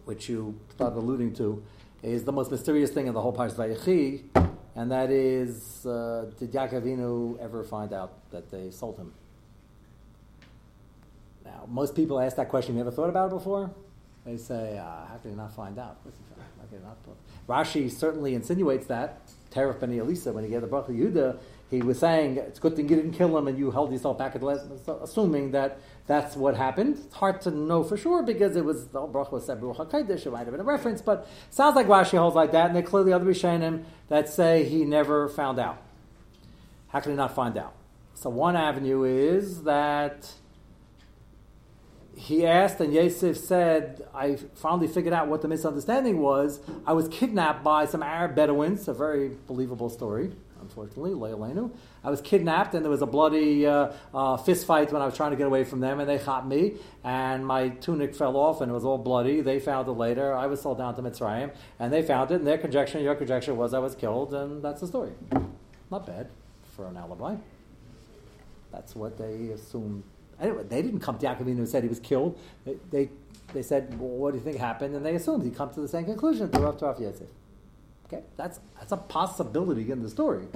which 0.06 0.30
you 0.30 0.60
started 0.70 0.98
alluding 0.98 1.34
to, 1.36 1.64
is 2.04 2.24
the 2.24 2.32
most 2.32 2.52
mysterious 2.52 2.92
thing 2.92 3.08
in 3.08 3.14
the 3.14 3.22
whole 3.22 3.34
Parashat 3.34 3.56
Vayechi, 3.56 4.50
and 4.76 4.92
that 4.92 5.12
is, 5.12 5.86
uh, 5.86 6.32
did 6.40 6.52
Yaakovinu 6.54 7.40
ever 7.40 7.64
find 7.64 7.94
out 7.94 8.30
that 8.32 8.50
they 8.50 8.72
sold 8.72 8.98
him? 8.98 9.14
Now, 11.52 11.66
most 11.68 11.96
people 11.96 12.20
ask 12.20 12.38
that 12.38 12.50
question. 12.50 12.76
Have 12.76 12.86
You 12.86 12.88
ever 12.88 12.96
thought 12.96 13.10
about 13.10 13.28
it 13.32 13.36
before? 13.36 13.72
They 14.26 14.38
say, 14.38 14.78
uh, 14.78 14.84
how 14.84 15.18
can 15.22 15.32
you 15.32 15.38
not 15.38 15.54
find 15.54 15.78
out? 15.78 15.98
Not 16.06 16.98
Rashi 17.50 17.92
certainly 17.92 18.34
insinuates 18.34 18.86
that. 18.88 19.22
Teref 19.52 19.80
Ben 19.82 19.92
Elisa, 20.00 20.32
when 20.32 20.46
he 20.46 20.50
gave 20.50 20.62
the 20.62 20.68
bracha 20.68 20.90
Yehuda, 20.90 21.38
he 21.70 21.82
was 21.82 22.00
saying, 22.00 22.38
it's 22.38 22.60
good 22.60 22.76
thing 22.76 22.88
you 22.88 22.96
didn't 22.96 23.12
kill 23.12 23.38
him 23.38 23.48
and 23.48 23.58
you 23.58 23.72
held 23.72 23.92
yourself 23.92 24.18
back 24.18 24.36
at 24.36 24.42
the 24.42 24.48
last, 24.48 24.66
assuming 25.02 25.52
that 25.52 25.80
that's 26.08 26.38
what 26.38 26.56
happened. 26.56 26.98
It's 27.04 27.16
hard 27.16 27.42
to 27.42 27.52
know 27.52 27.84
for 27.84 27.98
sure 27.98 28.24
because 28.24 28.56
it 28.56 28.64
was, 28.64 28.88
the 28.88 29.00
bracha 29.00 29.32
was 29.34 29.46
said, 29.46 29.60
Baruch 29.60 29.78
HaKadosh, 29.78 30.26
it 30.26 30.32
might 30.32 30.40
have 30.40 30.52
been 30.52 30.62
a 30.62 30.64
reference, 30.64 31.02
but 31.02 31.28
sounds 31.50 31.76
like 31.76 31.88
Rashi 31.88 32.18
holds 32.18 32.36
like 32.36 32.54
that, 32.54 32.68
and 32.68 32.76
there 32.76 32.84
clearly 32.84 33.12
other 33.12 33.26
Rishonim 33.26 33.84
that 34.08 34.30
say 34.30 34.64
he 34.64 34.86
never 34.86 35.28
found 35.28 35.60
out. 35.60 35.82
How 36.90 37.02
can 37.02 37.12
he 37.12 37.18
not 37.18 37.36
find 37.36 37.58
out? 37.58 37.74
So 38.14 38.30
one 38.30 38.56
avenue 38.56 39.04
is 39.04 39.64
that 39.64 40.32
he 42.22 42.46
asked, 42.46 42.80
and 42.80 42.94
Yosef 42.94 43.36
said, 43.36 44.08
I 44.14 44.36
finally 44.54 44.88
figured 44.88 45.12
out 45.12 45.28
what 45.28 45.42
the 45.42 45.48
misunderstanding 45.48 46.20
was. 46.20 46.60
I 46.86 46.94
was 46.94 47.08
kidnapped 47.08 47.64
by 47.64 47.86
some 47.86 48.04
Arab 48.04 48.36
Bedouins, 48.36 48.88
a 48.88 48.94
very 48.94 49.32
believable 49.48 49.90
story, 49.90 50.32
unfortunately, 50.62 51.14
Leilenu. 51.14 51.72
I 52.04 52.12
was 52.12 52.22
kidnapped, 52.22 52.76
and 52.76 52.86
there 52.86 52.92
was 52.92 53.02
a 53.02 53.08
bloody 53.08 53.66
uh, 53.66 53.94
uh, 54.14 54.38
fist 54.38 54.68
fight 54.68 54.92
when 54.94 55.02
I 55.02 55.06
was 55.06 55.18
trying 55.18 55.32
to 55.32 55.36
get 55.36 55.48
away 55.48 55.64
from 55.64 55.80
them, 55.80 56.00
and 56.00 56.08
they 56.08 56.20
caught 56.20 56.48
me, 56.48 56.76
and 57.04 57.44
my 57.46 57.70
tunic 57.70 58.14
fell 58.14 58.38
off, 58.38 58.62
and 58.62 58.70
it 58.70 58.74
was 58.74 58.86
all 58.86 59.00
bloody. 59.00 59.42
They 59.42 59.60
found 59.60 59.88
it 59.88 59.94
later. 59.94 60.36
I 60.36 60.46
was 60.46 60.62
sold 60.62 60.78
down 60.78 60.96
to 60.98 61.02
Mitzrayim, 61.02 61.52
and 61.80 61.92
they 61.92 62.04
found 62.04 62.30
it, 62.30 62.36
and 62.36 62.46
their 62.46 62.60
conjecture, 62.60 63.00
your 63.00 63.16
conjecture 63.16 63.56
was 63.56 63.74
I 63.74 63.80
was 63.80 63.96
killed, 63.96 64.36
and 64.36 64.62
that's 64.62 64.82
the 64.82 64.88
story. 64.88 65.14
Not 65.90 66.06
bad 66.06 66.30
for 66.76 66.86
an 66.86 66.98
alibi. 66.98 67.38
That's 68.72 68.96
what 68.96 69.18
they 69.18 69.50
assumed 69.50 70.04
They 70.42 70.82
didn't 70.82 71.02
come 71.02 71.18
to 71.20 71.26
Yaakov 71.26 71.42
and 71.42 71.70
said 71.70 71.84
he 71.84 71.90
was 71.90 72.00
killed. 72.00 72.38
They, 72.66 72.78
they, 72.90 73.10
they 73.54 73.62
said, 73.62 74.00
well, 74.00 74.10
what 74.10 74.32
do 74.32 74.38
you 74.38 74.44
think 74.44 74.58
happened? 74.58 74.96
And 74.96 75.06
they 75.06 75.16
assumed 75.16 75.44
he 75.44 75.52
come 75.52 75.72
to 75.74 75.82
the 75.82 75.88
same 75.88 76.06
conclusion 76.06 76.50
to 76.52 76.60
Rav 76.60 76.78
Taraf 76.78 77.00
Yosef. 77.00 77.28
Okay, 78.08 78.24
that's, 78.38 78.60
that's 78.78 78.92
a 78.92 78.98
possibility 78.98 79.92
in 79.92 80.02
the 80.02 80.10
story. 80.10 80.48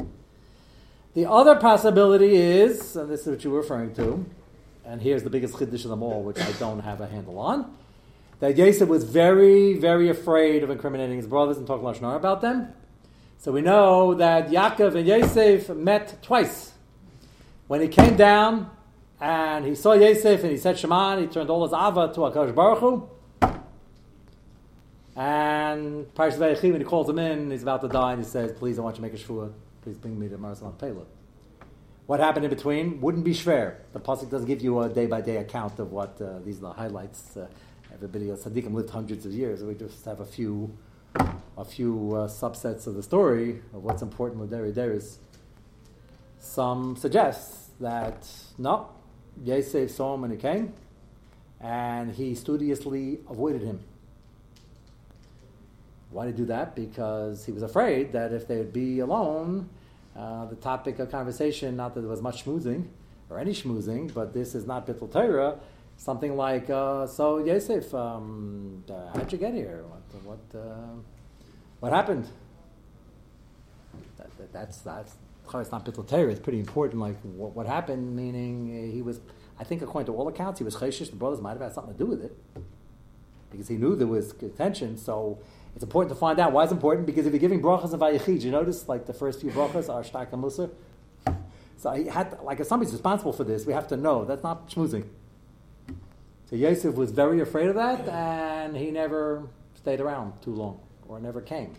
The 1.14 1.30
other 1.30 1.56
possibility 1.56 2.36
is, 2.36 2.96
and 2.96 3.10
this 3.10 3.22
is 3.22 3.28
what 3.28 3.44
you 3.44 3.52
were 3.52 3.62
referring 3.62 3.94
to, 3.96 4.26
and 4.86 5.02
here's 5.02 5.24
the 5.24 5.30
biggest 5.30 5.54
chiddush 5.54 5.84
of 5.84 5.90
them 5.90 6.04
all, 6.04 6.24
which 6.24 6.40
I 6.40 6.52
don't 6.54 6.82
have 6.82 7.00
a 7.00 7.08
handle 7.08 7.40
on, 7.40 7.76
that 8.40 8.58
Yosef 8.58 8.90
was 8.90 9.06
very, 9.06 9.78
very 9.78 10.10
afraid 10.10 10.64
of 10.64 10.70
incriminating 10.70 11.18
his 11.18 11.28
brothers 11.28 11.58
and 11.58 11.66
talking 11.66 11.86
lashon 11.86 12.16
about 12.16 12.42
them. 12.42 12.74
So 13.38 13.52
we 13.52 13.62
know 13.62 14.16
that 14.16 14.50
Yaakov 14.50 14.96
and 14.96 15.08
Yosef 15.08 15.70
met 15.70 16.22
twice. 16.22 16.74
When 17.68 17.82
he 17.82 17.88
came 17.88 18.18
down 18.18 18.70
and 19.20 19.66
he 19.66 19.76
saw 19.76 19.94
Yosef 19.94 20.42
and 20.42 20.52
he 20.52 20.58
said 20.58 20.78
Shema, 20.78 21.20
he 21.20 21.28
turned 21.28 21.50
all 21.50 21.64
his 21.64 21.74
ava 21.74 22.12
to 22.14 22.20
Hakadosh 22.22 22.56
Baruch 22.56 22.80
Hu. 22.80 23.10
And 25.16 26.14
Parashat 26.14 26.38
Vayechi, 26.38 26.72
when 26.72 26.82
he 26.82 26.86
calls 26.86 27.08
him 27.08 27.20
in, 27.20 27.50
he's 27.50 27.64
about 27.64 27.82
to 27.82 27.88
die, 27.88 28.14
and 28.14 28.24
he 28.24 28.30
says, 28.30 28.52
"Please, 28.52 28.78
I 28.78 28.82
want 28.82 28.98
you 28.98 28.98
to 28.98 29.02
make 29.02 29.14
a 29.14 29.24
shvua. 29.24 29.54
Please 29.82 29.98
bring 29.98 30.20
me 30.20 30.28
to 30.28 30.38
Marasalan 30.38 30.78
Pela." 30.78 31.06
What 32.06 32.20
happened 32.20 32.46
in 32.46 32.52
between 32.52 33.02
wouldn't 33.02 33.24
be 33.24 33.32
shver. 33.34 33.78
The 33.94 34.00
pasuk 34.00 34.30
doesn't 34.30 34.48
give 34.48 34.62
you 34.62 34.80
a 34.82 34.90
day 34.90 35.08
by 35.08 35.22
day 35.22 35.38
account 35.38 35.80
of 35.80 35.92
what 35.92 36.22
uh, 36.22 36.40
these 36.40 36.58
are 36.58 36.62
the 36.62 36.74
highlights. 36.74 37.38
Uh, 37.38 37.48
everybody 37.94 38.30
else, 38.30 38.44
Sadiqim 38.44 38.74
lived 38.74 38.90
hundreds 38.90 39.26
of 39.26 39.32
years. 39.32 39.64
We 39.64 39.74
just 39.74 40.04
have 40.06 40.20
a 40.20 40.26
few, 40.26 40.78
a 41.58 41.66
few 41.66 42.14
uh, 42.14 42.28
subsets 42.28 42.86
of 42.86 42.96
the 42.96 43.02
story 43.02 43.62
of 43.74 43.84
what's 43.84 44.02
important 44.02 44.42
with 44.42 44.52
Deri 44.52 44.72
Deris. 44.72 45.18
Some 46.40 46.96
suggest 46.96 47.80
that 47.80 48.30
no, 48.58 48.90
Yosef 49.44 49.92
saw 49.92 50.16
him 50.16 50.22
when 50.22 50.32
he 50.32 50.38
came, 50.38 50.74
and 51.60 52.12
he 52.14 52.36
studiously 52.36 53.20
avoided 53.30 53.62
him. 53.62 53.80
Why 56.12 56.26
did 56.26 56.36
he 56.36 56.38
do 56.44 56.46
that? 56.46 56.76
Because 56.76 57.46
he 57.46 57.52
was 57.52 57.64
afraid 57.64 58.14
that 58.14 58.32
if 58.32 58.48
they 58.48 58.58
would 58.58 58.72
be 58.72 59.00
alone, 59.00 59.70
uh, 60.16 60.46
the 60.46 60.56
topic 60.56 61.00
of 61.00 61.12
conversation, 61.12 61.76
not 61.76 61.94
that 61.96 62.02
there 62.02 62.10
was 62.10 62.22
much 62.22 62.46
schmoozing 62.46 62.86
or 63.30 63.40
any 63.40 63.52
schmoozing, 63.52 64.14
but 64.14 64.34
this 64.34 64.56
is 64.56 64.66
not 64.66 64.88
Bittul 64.88 65.12
Torah, 65.12 65.60
something 65.98 66.38
like, 66.38 66.70
uh, 66.70 67.06
so 67.08 67.44
Yosef, 67.44 67.94
um, 67.94 68.84
uh, 68.90 69.12
how'd 69.14 69.32
you 69.32 69.38
get 69.38 69.54
here? 69.54 69.84
What, 69.90 70.38
what, 70.54 70.60
uh, 70.60 70.94
what 71.82 71.92
happened? 71.92 72.28
That, 74.18 74.38
that, 74.38 74.54
that's, 74.54 74.78
that's, 74.80 75.16
it's 75.54 75.72
not 75.72 75.86
Bittul 75.86 76.08
Torah, 76.08 76.32
it's 76.32 76.40
pretty 76.40 76.60
important, 76.60 77.02
like 77.02 77.20
what, 77.22 77.56
what 77.56 77.68
happened, 77.68 78.16
meaning 78.16 78.90
uh, 78.90 78.94
he 78.94 79.02
was, 79.02 79.20
I 79.60 79.64
think 79.64 79.82
according 79.82 80.08
to 80.08 80.18
all 80.18 80.28
accounts, 80.28 80.60
he 80.60 80.64
was 80.64 80.76
chayshish, 80.76 81.10
the 81.10 81.16
brothers 81.16 81.42
might 81.42 81.52
have 81.52 81.62
had 81.62 81.74
something 81.74 81.94
to 81.94 82.00
do 82.00 82.06
with 82.06 82.24
it. 82.24 82.38
Because 83.52 83.68
he 83.68 83.76
knew 83.76 83.96
there 83.96 84.08
was 84.08 84.34
tension, 84.58 84.98
so 84.98 85.40
it's 85.76 85.84
important 85.84 86.14
to 86.14 86.20
find 86.20 86.40
out. 86.40 86.52
Why 86.52 86.64
it's 86.64 86.72
important? 86.72 87.06
Because 87.06 87.26
if 87.26 87.32
you're 87.32 87.40
giving 87.40 87.62
brachas 87.62 87.94
and 87.94 88.02
vayichid, 88.02 88.42
you 88.42 88.52
notice 88.52 88.90
like 88.90 89.06
the 89.06 89.14
first 89.14 89.40
few 89.42 89.52
brachas 89.52 89.88
are 89.88 90.04
shtak 90.04 90.34
and 90.34 90.44
musar. 90.44 90.70
So 91.78 91.92
he 91.92 92.06
had, 92.06 92.38
like, 92.42 92.60
if 92.60 92.68
somebody's 92.68 92.94
responsible 92.94 93.34
for 93.34 93.44
this, 93.44 93.66
we 93.66 93.74
have 93.74 93.88
to 93.90 93.98
know 93.98 94.26
that's 94.26 94.44
not 94.44 94.70
schmoozing. 94.70 95.06
So 96.50 96.56
Yosef 96.56 96.96
was 96.96 97.12
very 97.12 97.42
afraid 97.42 97.70
of 97.70 97.76
that, 97.76 98.08
and 98.08 98.76
he 98.76 98.92
never 98.92 99.48
stayed 99.74 100.00
around 100.00 100.42
too 100.42 100.54
long, 100.54 100.80
or 101.08 101.20
never 101.20 101.42
came. 101.42 101.74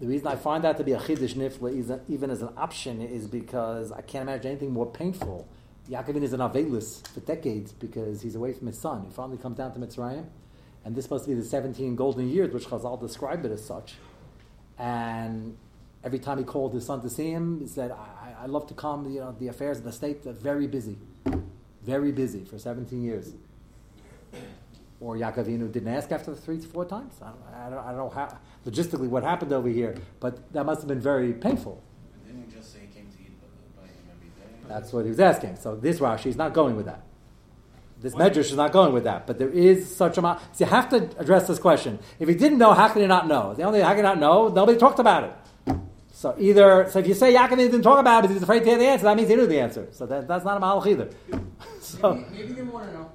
The 0.00 0.06
reason 0.06 0.26
I 0.26 0.36
find 0.36 0.62
that 0.64 0.76
to 0.76 0.84
be 0.84 0.92
a 0.92 0.98
chiddush 0.98 1.34
nifla, 1.34 2.00
even 2.08 2.30
as 2.30 2.42
an 2.42 2.50
option, 2.56 3.00
is 3.00 3.26
because 3.26 3.92
I 3.92 4.02
can't 4.02 4.22
imagine 4.22 4.50
anything 4.50 4.72
more 4.72 4.86
painful. 4.86 5.48
Yaakovin 5.88 6.22
is 6.22 6.32
an 6.32 6.40
avelus 6.40 7.06
for 7.08 7.20
decades 7.20 7.72
because 7.72 8.20
he's 8.20 8.34
away 8.34 8.52
from 8.52 8.66
his 8.66 8.78
son. 8.78 9.04
He 9.04 9.10
finally 9.12 9.38
comes 9.38 9.56
down 9.56 9.72
to 9.72 9.78
Mitzrayim 9.78 10.26
and 10.86 10.94
this 10.94 11.10
must 11.10 11.26
be 11.26 11.34
the 11.34 11.42
17 11.42 11.96
golden 11.96 12.28
years, 12.28 12.54
which 12.54 12.66
Chazal 12.66 13.00
described 13.00 13.44
it 13.44 13.50
as 13.50 13.64
such. 13.64 13.94
And 14.78 15.56
every 16.04 16.20
time 16.20 16.38
he 16.38 16.44
called 16.44 16.74
his 16.74 16.86
son 16.86 17.02
to 17.02 17.10
see 17.10 17.32
him, 17.32 17.58
he 17.58 17.66
said, 17.66 17.90
I, 17.90 18.44
I 18.44 18.46
love 18.46 18.68
to 18.68 18.74
come, 18.74 19.12
you 19.12 19.18
know, 19.18 19.34
the 19.36 19.48
affairs 19.48 19.78
of 19.78 19.84
the 19.84 19.90
state 19.90 20.24
are 20.28 20.32
very 20.32 20.68
busy. 20.68 20.96
Very 21.82 22.12
busy 22.12 22.44
for 22.44 22.60
17 22.60 23.02
years. 23.02 23.32
Or 25.00 25.16
Yaakovinu 25.16 25.70
didn't 25.70 25.88
ask 25.88 26.10
after 26.10 26.30
the 26.30 26.40
three, 26.40 26.58
four 26.60 26.84
times. 26.84 27.14
I 27.22 27.26
don't, 27.26 27.38
I 27.54 27.70
don't, 27.70 27.84
I 27.86 27.88
don't 27.88 27.96
know 27.98 28.08
how, 28.10 28.38
logistically 28.64 29.08
what 29.08 29.22
happened 29.22 29.52
over 29.52 29.68
here, 29.68 29.94
but 30.20 30.52
that 30.52 30.64
must 30.64 30.80
have 30.80 30.88
been 30.88 31.00
very 31.00 31.32
painful. 31.34 31.82
Didn't 32.26 32.48
you 32.50 32.56
just 32.56 32.72
say 32.72 32.80
he 32.80 32.86
came 32.86 33.10
to 33.10 33.18
eat 33.22 33.38
by 33.76 33.82
him 33.82 33.92
every 34.10 34.28
day? 34.28 34.64
That's 34.68 34.92
what 34.92 35.04
he 35.04 35.10
was 35.10 35.20
asking. 35.20 35.56
So 35.56 35.76
this 35.76 35.98
Rashi 35.98 36.26
is 36.26 36.36
not 36.36 36.54
going 36.54 36.76
with 36.76 36.86
that. 36.86 37.02
This 38.00 38.14
medrash 38.14 38.50
is 38.50 38.54
not 38.56 38.72
going 38.72 38.92
with 38.92 39.04
that, 39.04 39.26
but 39.26 39.38
there 39.38 39.48
is 39.48 39.94
such 39.94 40.18
a. 40.18 40.20
So 40.52 40.64
you 40.64 40.66
have 40.66 40.88
to 40.90 41.08
address 41.18 41.48
this 41.48 41.58
question. 41.58 41.98
If 42.18 42.28
he 42.28 42.34
didn't 42.34 42.58
know, 42.58 42.74
how 42.74 42.88
can 42.88 43.00
he 43.00 43.08
not 43.08 43.26
know? 43.26 43.54
The 43.54 43.62
only 43.62 43.80
how 43.80 43.88
can 43.88 43.98
he 43.98 44.02
not 44.02 44.20
know? 44.20 44.48
Nobody 44.48 44.78
talked 44.78 44.98
about 44.98 45.24
it. 45.24 45.76
So 46.12 46.34
either 46.38 46.88
so 46.90 46.98
if 46.98 47.06
you 47.06 47.14
say 47.14 47.34
Yaakov 47.34 47.56
didn't 47.56 47.82
talk 47.82 47.98
about 47.98 48.18
it 48.18 48.22
because 48.22 48.36
he's 48.36 48.42
afraid 48.42 48.60
to 48.60 48.66
hear 48.66 48.78
the 48.78 48.86
answer, 48.86 49.04
that 49.04 49.16
means 49.16 49.28
he 49.28 49.36
knew 49.36 49.46
the 49.46 49.60
answer. 49.60 49.88
So 49.92 50.06
that, 50.06 50.28
that's 50.28 50.44
not 50.44 50.58
a 50.58 50.60
malach 50.60 50.86
either. 50.86 51.10
So 51.80 52.14
maybe, 52.14 52.26
maybe 52.30 52.48
he 52.48 52.54
didn't 52.54 52.72
want 52.72 52.86
to 52.88 52.92
know. 52.94 53.10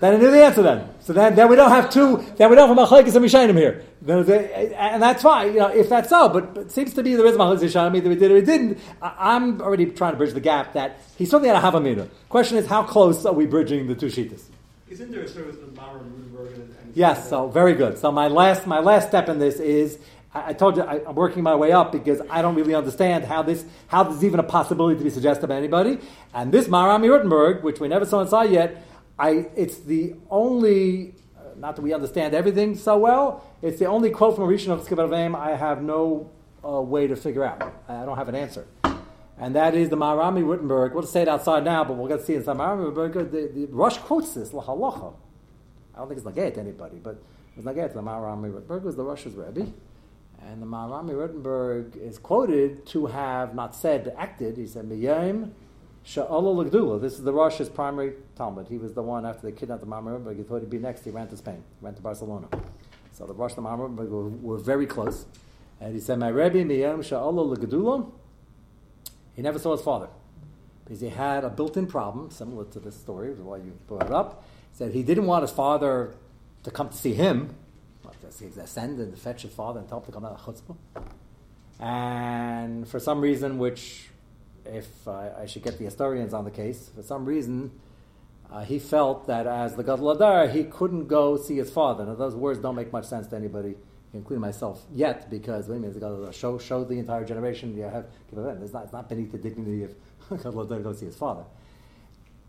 Then 0.00 0.14
I 0.14 0.16
knew 0.18 0.30
the 0.30 0.44
answer. 0.44 0.62
Then, 0.62 0.88
so 1.00 1.12
then, 1.12 1.34
then 1.34 1.48
we 1.48 1.56
don't 1.56 1.70
have 1.70 1.88
two. 1.88 2.18
Then 2.36 2.50
we 2.50 2.56
don't 2.56 2.68
have 2.68 2.76
machlekes 2.76 3.14
and 3.14 3.24
mishanim 3.24 3.56
here. 3.56 3.84
And 4.06 5.02
that's 5.02 5.22
fine, 5.22 5.52
you 5.54 5.60
know, 5.60 5.68
if 5.68 5.88
that's 5.88 6.10
so. 6.10 6.28
But, 6.28 6.54
but 6.54 6.60
it 6.64 6.72
seems 6.72 6.92
to 6.94 7.02
be 7.02 7.14
there 7.14 7.24
is 7.26 7.36
machlekes 7.36 7.60
mishanim. 7.60 7.96
Either 7.96 8.08
we 8.10 8.16
did 8.16 8.30
or 8.30 8.34
we 8.34 8.42
didn't. 8.42 8.78
I, 9.00 9.36
am 9.36 9.62
already 9.62 9.86
trying 9.86 10.12
to 10.12 10.18
bridge 10.18 10.34
the 10.34 10.40
gap. 10.40 10.74
That 10.74 11.00
he 11.16 11.24
certainly 11.24 11.48
had 11.48 11.56
a 11.56 11.66
havamina. 11.66 12.08
Question 12.28 12.58
is, 12.58 12.66
how 12.66 12.82
close 12.82 13.24
are 13.24 13.32
we 13.32 13.46
bridging 13.46 13.86
the 13.86 13.94
two 13.94 14.06
shitas? 14.06 14.42
Isn't 14.90 15.10
there 15.10 15.22
a 15.22 15.28
service 15.28 15.56
with 15.56 15.74
Mara? 15.74 16.00
And, 16.00 16.56
and 16.56 16.92
yes. 16.94 17.30
So 17.30 17.48
very 17.48 17.74
good. 17.74 17.96
So 17.96 18.12
my 18.12 18.28
last 18.28 18.66
my 18.66 18.80
last 18.80 19.08
step 19.08 19.28
in 19.28 19.38
this 19.38 19.58
is. 19.60 19.98
I, 20.34 20.54
told 20.54 20.78
you 20.78 20.82
I, 20.82 21.06
am 21.06 21.14
working 21.14 21.42
my 21.42 21.54
way 21.54 21.72
up 21.72 21.92
because 21.92 22.22
I 22.30 22.40
don't 22.40 22.54
really 22.54 22.74
understand 22.74 23.26
how 23.26 23.42
this 23.42 23.66
how 23.88 24.02
there's 24.04 24.24
even 24.24 24.40
a 24.40 24.42
possibility 24.42 24.96
to 24.96 25.04
be 25.04 25.10
suggested 25.10 25.46
by 25.46 25.56
anybody. 25.56 25.98
And 26.32 26.50
this 26.50 26.68
Maharam 26.68 27.02
MiRotenburg, 27.04 27.62
which 27.62 27.80
we 27.80 27.88
never 27.88 28.06
saw 28.06 28.22
inside 28.22 28.50
yet, 28.50 28.82
I, 29.18 29.48
it's 29.56 29.78
the 29.78 30.14
only, 30.30 31.14
uh, 31.36 31.54
not 31.56 31.76
that 31.76 31.82
we 31.82 31.92
understand 31.92 32.34
everything 32.34 32.76
so 32.76 32.98
well, 32.98 33.44
it's 33.60 33.78
the 33.78 33.86
only 33.86 34.10
quote 34.10 34.36
from 34.36 34.48
Rishon 34.48 34.70
of 34.70 34.86
Skibavim 34.86 35.36
I 35.36 35.54
have 35.56 35.82
no 35.82 36.30
uh, 36.64 36.80
way 36.80 37.06
to 37.06 37.16
figure 37.16 37.44
out. 37.44 37.62
I 37.88 38.04
don't 38.04 38.16
have 38.16 38.28
an 38.28 38.34
answer. 38.34 38.66
And 39.38 39.56
that 39.56 39.74
is 39.74 39.88
the 39.88 39.96
Maharam 39.96 40.38
MiRotenburg. 40.38 40.92
We'll 40.92 41.02
say 41.02 41.22
it 41.22 41.28
outside 41.28 41.64
now, 41.64 41.84
but 41.84 41.94
we'll 41.94 42.08
get 42.08 42.20
to 42.20 42.24
see 42.24 42.34
it 42.34 42.38
inside 42.38 42.56
Maharam 42.56 42.94
MiRotenburg. 42.94 43.30
The, 43.30 43.50
the 43.52 43.66
Rosh 43.72 43.98
quotes 43.98 44.34
this, 44.34 44.50
Lahalacha. 44.50 45.14
I 45.94 45.98
don't 45.98 46.08
think 46.08 46.18
it's 46.18 46.26
Nagay 46.26 46.54
to 46.54 46.60
anybody, 46.60 46.98
but 47.02 47.22
it's 47.56 47.66
Nagay 47.66 47.88
to 47.88 47.94
the 47.94 48.02
Maharam 48.02 48.40
MiRotenburg 48.40 48.82
was 48.82 48.96
the 48.96 49.04
Rosh's 49.04 49.34
Rebbe. 49.34 49.72
And 50.40 50.62
the 50.62 50.66
Maharam 50.66 51.10
MiRotenburg 51.10 51.96
is 51.96 52.18
quoted 52.18 52.86
to 52.86 53.06
have 53.06 53.54
not 53.54 53.74
said, 53.74 54.14
acted. 54.16 54.56
He 54.56 54.66
said, 54.66 54.88
Miyayim 54.88 55.50
Sha'ala 56.06 57.00
this 57.00 57.14
is 57.14 57.22
the 57.22 57.32
Rosh's 57.32 57.68
primary 57.68 58.14
Talmud. 58.36 58.66
He 58.68 58.76
was 58.76 58.92
the 58.92 59.02
one 59.02 59.24
after 59.24 59.42
they 59.48 59.52
kidnapped 59.52 59.80
the 59.80 59.86
Mamre 59.86 60.18
but 60.18 60.36
he 60.36 60.42
thought 60.42 60.60
he'd 60.60 60.70
be 60.70 60.78
next. 60.78 61.04
He 61.04 61.10
ran 61.10 61.28
to 61.28 61.36
Spain, 61.36 61.62
ran 61.80 61.94
to 61.94 62.02
Barcelona. 62.02 62.48
So 63.12 63.26
the 63.26 63.34
Rosh 63.34 63.52
and 63.56 63.58
the 63.58 63.70
Mamre 63.70 63.88
were, 63.88 64.28
were 64.28 64.58
very 64.58 64.86
close. 64.86 65.26
And 65.80 65.94
he 65.94 66.00
said, 66.00 66.18
My 66.18 66.28
Rebbe 66.28 66.64
Miyam 66.64 66.98
Sha'ala 66.98 67.56
Lagdula, 67.56 68.10
he 69.34 69.42
never 69.42 69.58
saw 69.58 69.72
his 69.72 69.82
father. 69.82 70.08
Because 70.84 71.00
he 71.00 71.08
had 71.08 71.44
a 71.44 71.50
built 71.50 71.76
in 71.76 71.86
problem, 71.86 72.30
similar 72.30 72.64
to 72.66 72.80
this 72.80 72.96
story, 72.96 73.30
which 73.30 73.38
is 73.38 73.44
why 73.44 73.58
you 73.58 73.78
brought 73.86 74.06
it 74.06 74.12
up. 74.12 74.44
He 74.72 74.78
said 74.78 74.92
he 74.92 75.02
didn't 75.02 75.26
want 75.26 75.42
his 75.42 75.50
father 75.50 76.14
to 76.64 76.70
come 76.70 76.88
to 76.88 76.96
see 76.96 77.14
him, 77.14 77.54
to 78.20 78.60
ascend 78.60 78.98
and 78.98 79.16
fetch 79.18 79.42
his 79.42 79.52
father 79.52 79.80
and 79.80 79.88
tell 79.88 79.98
him 79.98 80.06
to 80.06 80.12
come 80.12 80.24
out 80.24 80.32
of 80.32 80.40
chutzpah. 80.40 80.76
And 81.80 82.88
for 82.88 83.00
some 83.00 83.20
reason, 83.20 83.58
which 83.58 84.08
if 84.66 85.06
uh, 85.06 85.30
I 85.38 85.46
should 85.46 85.62
get 85.62 85.78
the 85.78 85.84
historians 85.84 86.34
on 86.34 86.44
the 86.44 86.50
case, 86.50 86.90
for 86.94 87.02
some 87.02 87.24
reason, 87.24 87.70
uh, 88.50 88.64
he 88.64 88.78
felt 88.78 89.26
that 89.26 89.46
as 89.46 89.74
the 89.76 89.82
Gadol 89.82 90.10
Adar, 90.10 90.48
he 90.48 90.64
couldn't 90.64 91.06
go 91.06 91.36
see 91.36 91.56
his 91.56 91.70
father. 91.70 92.04
Now, 92.04 92.14
those 92.14 92.34
words 92.34 92.58
don't 92.58 92.74
make 92.74 92.92
much 92.92 93.06
sense 93.06 93.26
to 93.28 93.36
anybody, 93.36 93.74
including 94.12 94.40
myself, 94.40 94.84
yet, 94.92 95.30
because 95.30 95.68
wait 95.68 95.76
a 95.76 95.80
minute, 95.80 95.94
the 95.94 96.00
Gadol 96.00 96.22
Adar 96.22 96.32
show, 96.32 96.58
show 96.58 96.84
the 96.84 96.98
entire 96.98 97.24
generation. 97.24 97.76
You 97.76 97.84
have 97.84 98.06
give 98.30 98.38
it's 98.38 98.72
not, 98.72 98.84
it's 98.84 98.92
not 98.92 99.08
beneath 99.08 99.32
the 99.32 99.38
dignity 99.38 99.84
of 99.84 99.94
Gadol 100.42 100.62
Adar 100.62 100.78
to 100.78 100.84
go 100.84 100.92
see 100.92 101.06
his 101.06 101.16
father. 101.16 101.44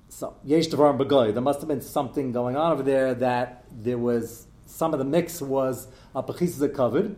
So, 0.10 0.36
Yesh 0.44 0.68
Devarim 0.68 1.00
Begoy, 1.00 1.34
there 1.34 1.42
must 1.42 1.60
have 1.62 1.68
been 1.68 1.82
something 1.82 2.32
going 2.32 2.56
on 2.56 2.74
over 2.74 2.84
there 2.84 3.16
that 3.16 3.66
there 3.72 3.98
was 3.98 4.46
some 4.66 4.94
of 4.94 5.00
the 5.00 5.06
mix 5.06 5.42
was 5.42 5.88
a 6.16 6.70
covered. 6.70 7.16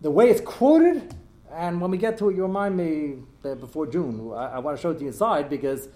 The 0.00 0.10
way 0.10 0.28
it's 0.28 0.40
quoted, 0.40 1.14
and 1.56 1.80
when 1.80 1.90
we 1.90 1.98
get 1.98 2.18
to 2.18 2.30
it, 2.30 2.36
you 2.36 2.42
remind 2.42 2.76
me 2.76 3.18
that 3.42 3.60
before 3.60 3.86
June. 3.86 4.32
I, 4.34 4.56
I, 4.56 4.58
want 4.58 4.76
to 4.76 4.82
show 4.82 4.90
it 4.90 4.94
to 4.94 5.00
you 5.00 5.08
inside 5.08 5.48
because 5.48 5.88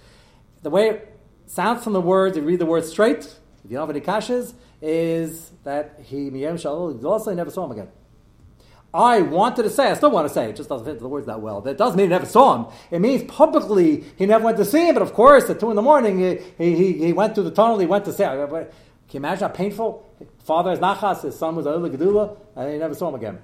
the 0.63 0.71
way 0.71 0.89
it 0.89 1.21
sounds 1.47 1.85
from 1.85 1.93
the 1.93 2.01
words, 2.01 2.37
if 2.37 2.43
you 2.43 2.49
read 2.49 2.59
the 2.59 2.67
words 2.67 2.89
straight, 2.89 3.25
if 3.25 3.71
you 3.71 3.77
don't 3.77 3.87
have 3.87 3.91
any 3.95 4.05
kashas, 4.05 4.55
is 4.81 5.51
that 5.65 6.01
he 6.05 6.31
miyem 6.31 6.61
shalom 6.61 7.05
also 7.05 7.35
never 7.35 7.51
saw 7.51 7.65
him 7.65 7.73
again. 7.73 7.89
I 8.95 9.21
wanted 9.21 9.65
to 9.65 9.71
say, 9.71 9.91
I 9.91 9.95
still 9.95 10.11
want 10.11 10.29
to 10.29 10.33
say, 10.33 10.49
it 10.49 10.57
just 10.57 10.69
doesn't 10.69 10.87
fit 10.87 10.99
the 10.99 11.09
words 11.09 11.27
that 11.27 11.41
well. 11.41 11.61
That 11.61 11.77
doesn't 11.77 11.97
mean 11.97 12.07
he 12.07 12.11
never 12.11 12.25
saw 12.25 12.57
him. 12.57 12.73
It 12.91 13.01
means 13.01 13.23
publicly 13.31 14.05
he 14.17 14.25
never 14.25 14.45
went 14.45 14.57
to 14.57 14.65
see 14.65 14.89
him, 14.89 14.95
but 14.95 15.03
of 15.03 15.13
course, 15.13 15.51
at 15.51 15.61
2 15.61 15.71
in 15.71 15.77
the 15.77 15.83
morning, 15.83 16.19
he, 16.19 16.75
he, 16.75 16.93
he 16.95 17.13
went 17.13 17.35
through 17.35 17.45
the 17.45 17.51
tunnel, 17.51 17.79
he 17.79 17.87
went 17.87 18.07
to 18.07 18.13
see 18.13 18.23
him. 18.23 18.49
Can 18.49 18.67
you 19.11 19.17
imagine 19.19 19.49
how 19.49 19.55
painful? 19.55 20.07
Father 20.45 20.73
is 20.73 20.79
Nachas, 20.79 21.23
his 21.23 21.39
son 21.39 21.55
was 21.57 21.67
Ola 21.67 21.91
Gedula, 21.91 22.39
and 22.57 22.73
he 22.73 22.79
never 22.79 22.95
saw 22.95 23.09
him 23.09 23.17
again. 23.17 23.39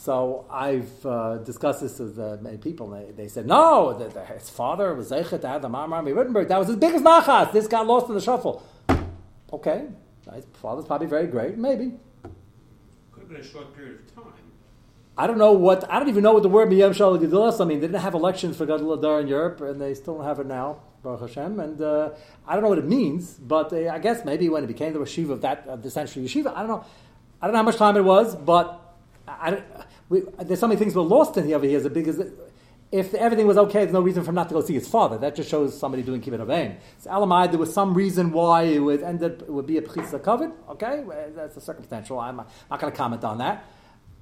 So 0.00 0.46
I've 0.50 1.04
uh, 1.04 1.36
discussed 1.44 1.82
this 1.82 1.98
with 1.98 2.18
uh, 2.18 2.38
many 2.40 2.56
people. 2.56 2.88
They, 2.88 3.12
they 3.14 3.28
said, 3.28 3.46
no, 3.46 3.92
the, 3.98 4.08
the, 4.08 4.24
his 4.24 4.48
father 4.48 4.94
was 4.94 5.10
Zeichet 5.10 5.42
have 5.42 5.60
the 5.60 5.68
Marmar 5.68 6.02
Wittenberg. 6.02 6.48
That 6.48 6.58
was 6.58 6.68
his 6.68 6.76
biggest 6.76 7.04
nachas. 7.04 7.52
This 7.52 7.66
got 7.66 7.86
lost 7.86 8.08
in 8.08 8.14
the 8.14 8.20
shuffle. 8.22 8.66
Okay, 9.52 9.88
His 10.32 10.46
father's 10.54 10.86
probably 10.86 11.06
very 11.06 11.26
great, 11.26 11.58
maybe. 11.58 11.92
Could 13.12 13.20
have 13.20 13.28
been 13.28 13.40
a 13.40 13.44
short 13.44 13.76
period 13.76 14.00
of 14.00 14.14
time. 14.14 14.32
I 15.18 15.26
don't 15.26 15.36
know 15.36 15.52
what 15.52 15.84
I 15.92 15.98
don't 15.98 16.08
even 16.08 16.22
know 16.22 16.32
what 16.32 16.44
the 16.44 16.48
word 16.48 16.70
Miyam 16.70 16.94
Shal 16.94 17.18
Gedulas. 17.18 17.60
I 17.60 17.66
mean, 17.66 17.80
they 17.80 17.86
didn't 17.88 18.00
have 18.00 18.14
elections 18.14 18.56
for 18.56 18.64
Gadol 18.64 18.94
Adar 18.94 19.20
in 19.20 19.28
Europe, 19.28 19.60
and 19.60 19.78
they 19.78 19.92
still 19.92 20.14
don't 20.16 20.24
have 20.24 20.38
it 20.40 20.46
now, 20.46 20.80
Baruch 21.02 21.20
Hashem. 21.28 21.60
And 21.60 21.82
uh, 21.82 22.10
I 22.48 22.54
don't 22.54 22.62
know 22.62 22.70
what 22.70 22.78
it 22.78 22.86
means, 22.86 23.34
but 23.34 23.70
uh, 23.74 23.90
I 23.90 23.98
guess 23.98 24.24
maybe 24.24 24.48
when 24.48 24.64
it 24.64 24.68
became 24.68 24.94
the 24.94 25.00
yeshiva 25.00 25.32
of 25.32 25.42
that 25.42 25.66
of 25.66 25.82
the 25.82 25.90
century 25.90 26.22
yeshiva, 26.24 26.54
I 26.56 26.60
don't 26.60 26.68
know. 26.68 26.84
I 27.42 27.46
don't 27.46 27.52
know 27.52 27.58
how 27.58 27.64
much 27.64 27.76
time 27.76 27.98
it 27.98 28.04
was, 28.04 28.34
but 28.34 28.80
I, 29.28 29.56
I- 29.56 29.79
we, 30.10 30.22
there's 30.40 30.60
so 30.60 30.66
many 30.66 30.78
things 30.78 30.94
we're 30.94 31.02
lost 31.02 31.36
in 31.36 31.46
here 31.46 31.56
over 31.56 31.66
here. 31.66 31.88
Because 31.88 32.20
if 32.92 33.14
everything 33.14 33.46
was 33.46 33.56
okay, 33.56 33.80
there's 33.80 33.92
no 33.92 34.00
reason 34.00 34.24
for 34.24 34.30
him 34.30 34.34
not 34.34 34.48
to 34.48 34.54
go 34.54 34.60
see 34.60 34.74
his 34.74 34.88
father. 34.88 35.16
That 35.16 35.36
just 35.36 35.48
shows 35.48 35.78
somebody 35.78 36.02
doing 36.02 36.20
kibbutz 36.20 36.40
avayim. 36.40 36.76
So 36.98 37.10
Elamai, 37.10 37.48
there 37.48 37.60
was 37.60 37.72
some 37.72 37.94
reason 37.94 38.32
why 38.32 38.62
it 38.64 38.80
would 38.80 39.02
end 39.02 39.22
up 39.22 39.40
it 39.40 39.48
would 39.48 39.66
be 39.66 39.78
a 39.78 39.82
pechisa 39.82 40.22
covered. 40.22 40.50
Okay, 40.68 41.04
that's 41.34 41.56
a 41.56 41.60
circumstantial. 41.60 42.18
I'm 42.18 42.36
not 42.36 42.80
going 42.80 42.92
to 42.92 42.96
comment 42.96 43.24
on 43.24 43.38
that. 43.38 43.64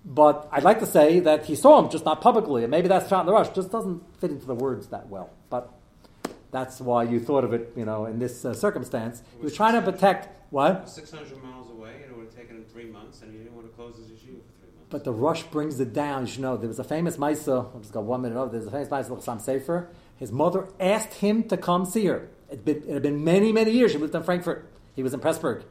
But 0.04 0.48
I'd 0.52 0.62
like 0.62 0.78
to 0.80 0.86
say 0.86 1.20
that 1.20 1.46
he 1.46 1.54
saw 1.54 1.82
him, 1.82 1.90
just 1.90 2.04
not 2.04 2.20
publicly, 2.20 2.62
and 2.62 2.70
maybe 2.70 2.88
that's 2.88 3.08
shot 3.08 3.20
in 3.20 3.26
the 3.26 3.32
Rosh. 3.32 3.48
Just 3.48 3.72
doesn't 3.72 4.02
fit 4.20 4.30
into 4.30 4.46
the 4.46 4.54
words 4.54 4.88
that 4.88 5.08
well. 5.08 5.30
But 5.50 5.72
that's 6.50 6.80
why 6.80 7.04
you 7.04 7.18
thought 7.18 7.44
of 7.44 7.52
it, 7.52 7.72
you 7.76 7.84
know, 7.84 8.04
in 8.04 8.18
this 8.18 8.44
uh, 8.44 8.54
circumstance. 8.54 9.22
He 9.38 9.44
was 9.44 9.54
trying 9.54 9.74
to 9.74 9.82
protect 9.82 10.28
what? 10.50 10.88
600 10.88 11.42
miles 11.42 11.70
away, 11.70 11.94
and 12.02 12.12
it 12.12 12.16
would 12.16 12.26
have 12.26 12.34
taken 12.34 12.56
him 12.56 12.64
three 12.64 12.86
months, 12.86 13.22
and 13.22 13.32
he 13.32 13.38
didn't 13.38 13.54
want 13.54 13.66
to 13.66 13.74
close 13.74 13.96
his 13.96 14.08
months. 14.08 14.47
But 14.90 15.04
the 15.04 15.12
Rosh 15.12 15.42
brings 15.44 15.78
it 15.80 15.92
down. 15.92 16.22
You 16.22 16.32
should 16.32 16.40
know 16.40 16.56
there 16.56 16.68
was 16.68 16.78
a 16.78 16.84
famous 16.84 17.16
Maisa. 17.16 17.66
I'll 17.74 17.80
just 17.80 17.92
go 17.92 18.00
one 18.00 18.22
minute 18.22 18.38
over. 18.38 18.50
There's 18.50 18.66
a 18.66 18.70
famous 18.70 18.88
Maisa 18.88 19.10
of 19.10 19.22
Sam 19.22 19.38
Sefer. 19.38 19.90
His 20.16 20.32
mother 20.32 20.68
asked 20.80 21.14
him 21.14 21.44
to 21.44 21.56
come 21.56 21.84
see 21.84 22.06
her. 22.06 22.28
It'd 22.48 22.64
been, 22.64 22.82
it 22.88 22.94
had 22.94 23.02
been 23.02 23.22
many, 23.22 23.52
many 23.52 23.70
years. 23.72 23.92
She 23.92 23.98
lived 23.98 24.14
in 24.14 24.22
Frankfurt. 24.22 24.70
He 24.96 25.02
was 25.02 25.12
in 25.12 25.20
Pressburg. 25.20 25.62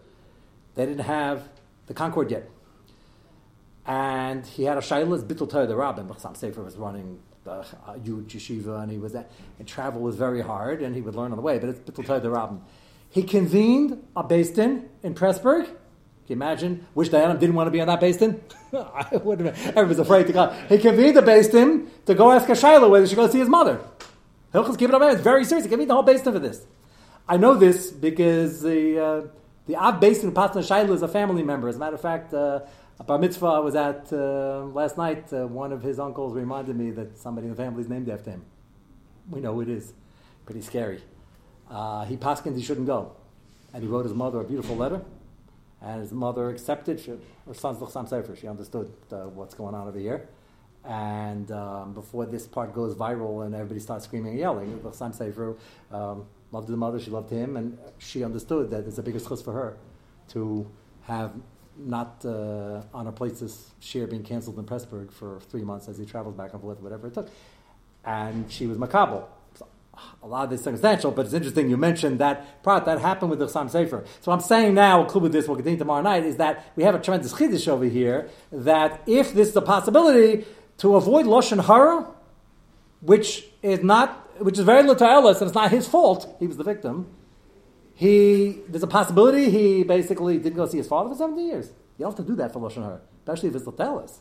They 0.75 0.85
didn't 0.85 1.05
have 1.05 1.49
the 1.87 1.93
Concord 1.93 2.29
yet. 2.29 2.49
And 3.85 4.45
he 4.45 4.63
had 4.63 4.77
a 4.77 4.81
Shaila's 4.81 5.23
Bittul 5.23 5.49
Torah, 5.49 5.65
the 5.65 5.75
Rabbin. 5.75 6.11
Sam 6.19 6.35
Sefer 6.35 6.61
was 6.61 6.75
running 6.77 7.19
the 7.43 7.65
uh, 7.87 7.93
huge 8.03 8.35
yeshiva, 8.35 8.83
and 8.83 8.91
he 8.91 8.97
was 8.97 9.15
at, 9.15 9.31
and 9.57 9.67
travel 9.67 10.01
was 10.01 10.15
very 10.15 10.41
hard, 10.41 10.81
and 10.81 10.93
he 10.93 11.01
would 11.01 11.15
learn 11.15 11.31
on 11.31 11.37
the 11.37 11.41
way. 11.41 11.57
But 11.57 11.69
it's 11.69 11.79
Bittul 11.79 12.21
the 12.21 12.29
Rabbin. 12.29 12.61
He 13.09 13.23
convened 13.23 14.05
a 14.15 14.23
Basin 14.23 14.89
in 15.01 15.15
Pressburg. 15.15 15.69
Can 16.27 16.37
you 16.37 16.43
imagine? 16.43 16.85
Wish 16.93 17.09
Dayanim 17.09 17.39
didn't 17.39 17.55
want 17.55 17.67
to 17.67 17.71
be 17.71 17.79
on 17.79 17.87
that 17.87 18.01
Basin. 18.01 18.41
I 18.73 19.15
would 19.15 19.39
have. 19.39 19.57
Everybody's 19.67 19.99
afraid 19.99 20.27
to 20.27 20.33
go. 20.33 20.49
He 20.67 20.77
convened 20.77 21.15
the 21.15 21.21
Basin 21.21 21.89
to 22.05 22.13
go 22.13 22.33
ask 22.33 22.49
a 22.49 22.51
Shaila 22.51 22.89
whether 22.89 23.05
he 23.05 23.09
should 23.09 23.15
go 23.15 23.29
see 23.29 23.39
his 23.39 23.47
mother. 23.47 23.79
Hilchas 24.53 24.75
Kibbut 24.75 24.91
Avayim. 24.91 25.13
It's 25.13 25.21
very 25.21 25.45
serious. 25.45 25.63
He 25.63 25.69
convened 25.69 25.89
the 25.89 25.93
whole 25.93 26.03
Basin 26.03 26.33
for 26.33 26.39
this. 26.39 26.65
I 27.29 27.37
know 27.37 27.53
this 27.53 27.91
because 27.91 28.61
the 28.61 28.99
uh, 28.99 29.27
the 29.67 29.77
Av 29.77 30.01
Basin 30.01 30.33
Patna 30.33 30.59
Shaila 30.59 30.89
is 30.89 31.01
a 31.01 31.07
family 31.07 31.43
member. 31.43 31.69
As 31.69 31.77
a 31.77 31.79
matter 31.79 31.95
of 31.95 32.01
fact, 32.01 32.33
uh, 32.33 32.59
a 32.99 33.05
bar 33.05 33.19
mitzvah 33.19 33.45
I 33.45 33.59
was 33.59 33.75
at 33.75 34.11
uh, 34.11 34.65
last 34.65 34.97
night. 34.97 35.31
Uh, 35.31 35.47
one 35.47 35.71
of 35.71 35.81
his 35.81 35.97
uncles 35.97 36.33
reminded 36.33 36.75
me 36.75 36.91
that 36.91 37.17
somebody 37.17 37.47
in 37.47 37.51
the 37.51 37.63
family 37.63 37.83
is 37.83 37.87
named 37.87 38.09
after 38.09 38.31
him. 38.31 38.43
We 39.29 39.39
know 39.39 39.53
who 39.53 39.61
it 39.61 39.69
is. 39.69 39.93
Pretty 40.45 40.61
scary. 40.61 41.01
Uh, 41.71 42.03
he 42.03 42.17
paskined 42.17 42.57
he 42.57 42.63
shouldn't 42.63 42.87
go, 42.87 43.13
and 43.73 43.81
he 43.81 43.87
wrote 43.87 44.03
his 44.03 44.13
mother 44.13 44.41
a 44.41 44.43
beautiful 44.43 44.75
letter. 44.75 45.01
And 45.81 46.01
his 46.01 46.11
mother 46.11 46.49
accepted. 46.49 46.99
She, 46.99 47.11
her 47.45 47.53
son's 47.53 47.79
Sefer. 48.09 48.35
She 48.35 48.47
understood 48.47 48.91
uh, 49.11 49.27
what's 49.27 49.53
going 49.53 49.75
on 49.75 49.87
over 49.87 49.99
here. 49.99 50.27
And 50.83 51.51
um, 51.51 51.93
before 51.93 52.25
this 52.25 52.47
part 52.47 52.73
goes 52.73 52.95
viral 52.95 53.45
and 53.45 53.53
everybody 53.53 53.79
starts 53.79 54.05
screaming 54.05 54.31
and 54.31 54.39
yelling, 54.39 54.79
Luchsam 54.79 55.13
Sefer 55.13 55.57
um, 55.91 56.25
loved 56.51 56.69
the 56.69 56.77
mother, 56.77 56.99
she 56.99 57.11
loved 57.11 57.29
him, 57.29 57.57
and 57.57 57.77
she 57.97 58.23
understood 58.23 58.71
that 58.71 58.85
it's 58.85 58.97
a 58.97 59.03
bigger 59.03 59.19
chus 59.19 59.41
for 59.41 59.51
her 59.51 59.77
to 60.29 60.65
have 61.03 61.33
not 61.77 62.23
uh, 62.25 62.81
on 62.93 63.05
her 63.05 63.11
place's 63.11 63.71
share 63.79 64.07
being 64.07 64.23
canceled 64.23 64.57
in 64.57 64.65
Pressburg 64.65 65.11
for 65.11 65.39
three 65.41 65.61
months 65.61 65.87
as 65.87 65.97
he 65.97 66.05
travels 66.05 66.35
back 66.35 66.53
and 66.53 66.61
forth, 66.61 66.79
whatever 66.79 67.07
it 67.07 67.13
took. 67.13 67.29
And 68.05 68.49
she 68.51 68.65
was 68.65 68.77
makabel. 68.77 69.25
A 70.23 70.27
lot 70.27 70.45
of 70.45 70.49
this 70.49 70.63
circumstantial, 70.63 71.11
but 71.11 71.25
it's 71.25 71.33
interesting 71.33 71.69
you 71.69 71.77
mentioned 71.77 72.19
that 72.19 72.63
part 72.63 72.85
that 72.85 72.99
happened 72.99 73.29
with 73.29 73.39
the 73.39 73.47
Chassam 73.47 73.71
Sofer. 73.71 74.05
So 74.21 74.31
I'm 74.31 74.39
saying 74.39 74.73
now, 74.73 75.03
include 75.03 75.23
with 75.23 75.31
this, 75.31 75.47
we'll 75.47 75.55
continue 75.55 75.77
tomorrow 75.77 76.01
night, 76.01 76.25
is 76.25 76.37
that 76.37 76.71
we 76.75 76.83
have 76.83 76.95
a 76.95 76.99
tremendous 76.99 77.33
chiddush 77.33 77.67
over 77.67 77.85
here 77.85 78.29
that 78.51 79.01
if 79.07 79.33
this 79.33 79.49
is 79.49 79.55
a 79.55 79.61
possibility 79.61 80.45
to 80.79 80.95
avoid 80.95 81.25
Lashon 81.25 81.65
Hara, 81.65 82.07
which 83.01 83.45
is 83.61 83.83
not, 83.83 84.29
which 84.41 84.57
is 84.57 84.65
very 84.65 84.83
litaelis, 84.83 85.37
and 85.37 85.47
it's 85.47 85.55
not 85.55 85.71
his 85.71 85.87
fault, 85.87 86.35
he 86.39 86.47
was 86.47 86.57
the 86.57 86.63
victim, 86.63 87.07
he, 87.95 88.59
there's 88.67 88.83
a 88.83 88.87
possibility 88.87 89.49
he 89.49 89.83
basically 89.83 90.37
didn't 90.37 90.55
go 90.55 90.67
see 90.67 90.77
his 90.77 90.87
father 90.87 91.09
for 91.09 91.15
70 91.15 91.41
years. 91.43 91.67
You 91.97 92.03
don't 92.03 92.15
have 92.15 92.25
to 92.25 92.31
do 92.31 92.35
that 92.35 92.53
for 92.53 92.59
Lashon 92.59 92.83
Hara, 92.83 93.01
especially 93.19 93.49
if 93.49 93.55
it's 93.55 93.65
litaelis. 93.65 94.19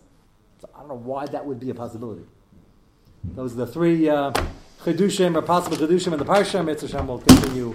So 0.61 0.71
I 0.75 0.79
don't 0.81 0.89
know 0.89 0.95
why 0.95 1.27
that 1.27 1.45
would 1.45 1.61
be 1.61 1.69
a 1.69 1.75
possibility. 1.75 2.25
Those 3.35 3.53
are 3.53 3.57
the 3.57 3.67
three 3.67 4.09
uh, 4.09 4.33
chidushim 4.87 5.35
or 5.35 5.43
possible 5.43 5.77
chidushim 5.77 6.13
in 6.13 6.19
the 6.19 6.25
parsha. 6.25 6.65
Mitzvah 6.65 6.89
Shem 6.89 7.09
will 7.09 7.19
continue 7.19 7.75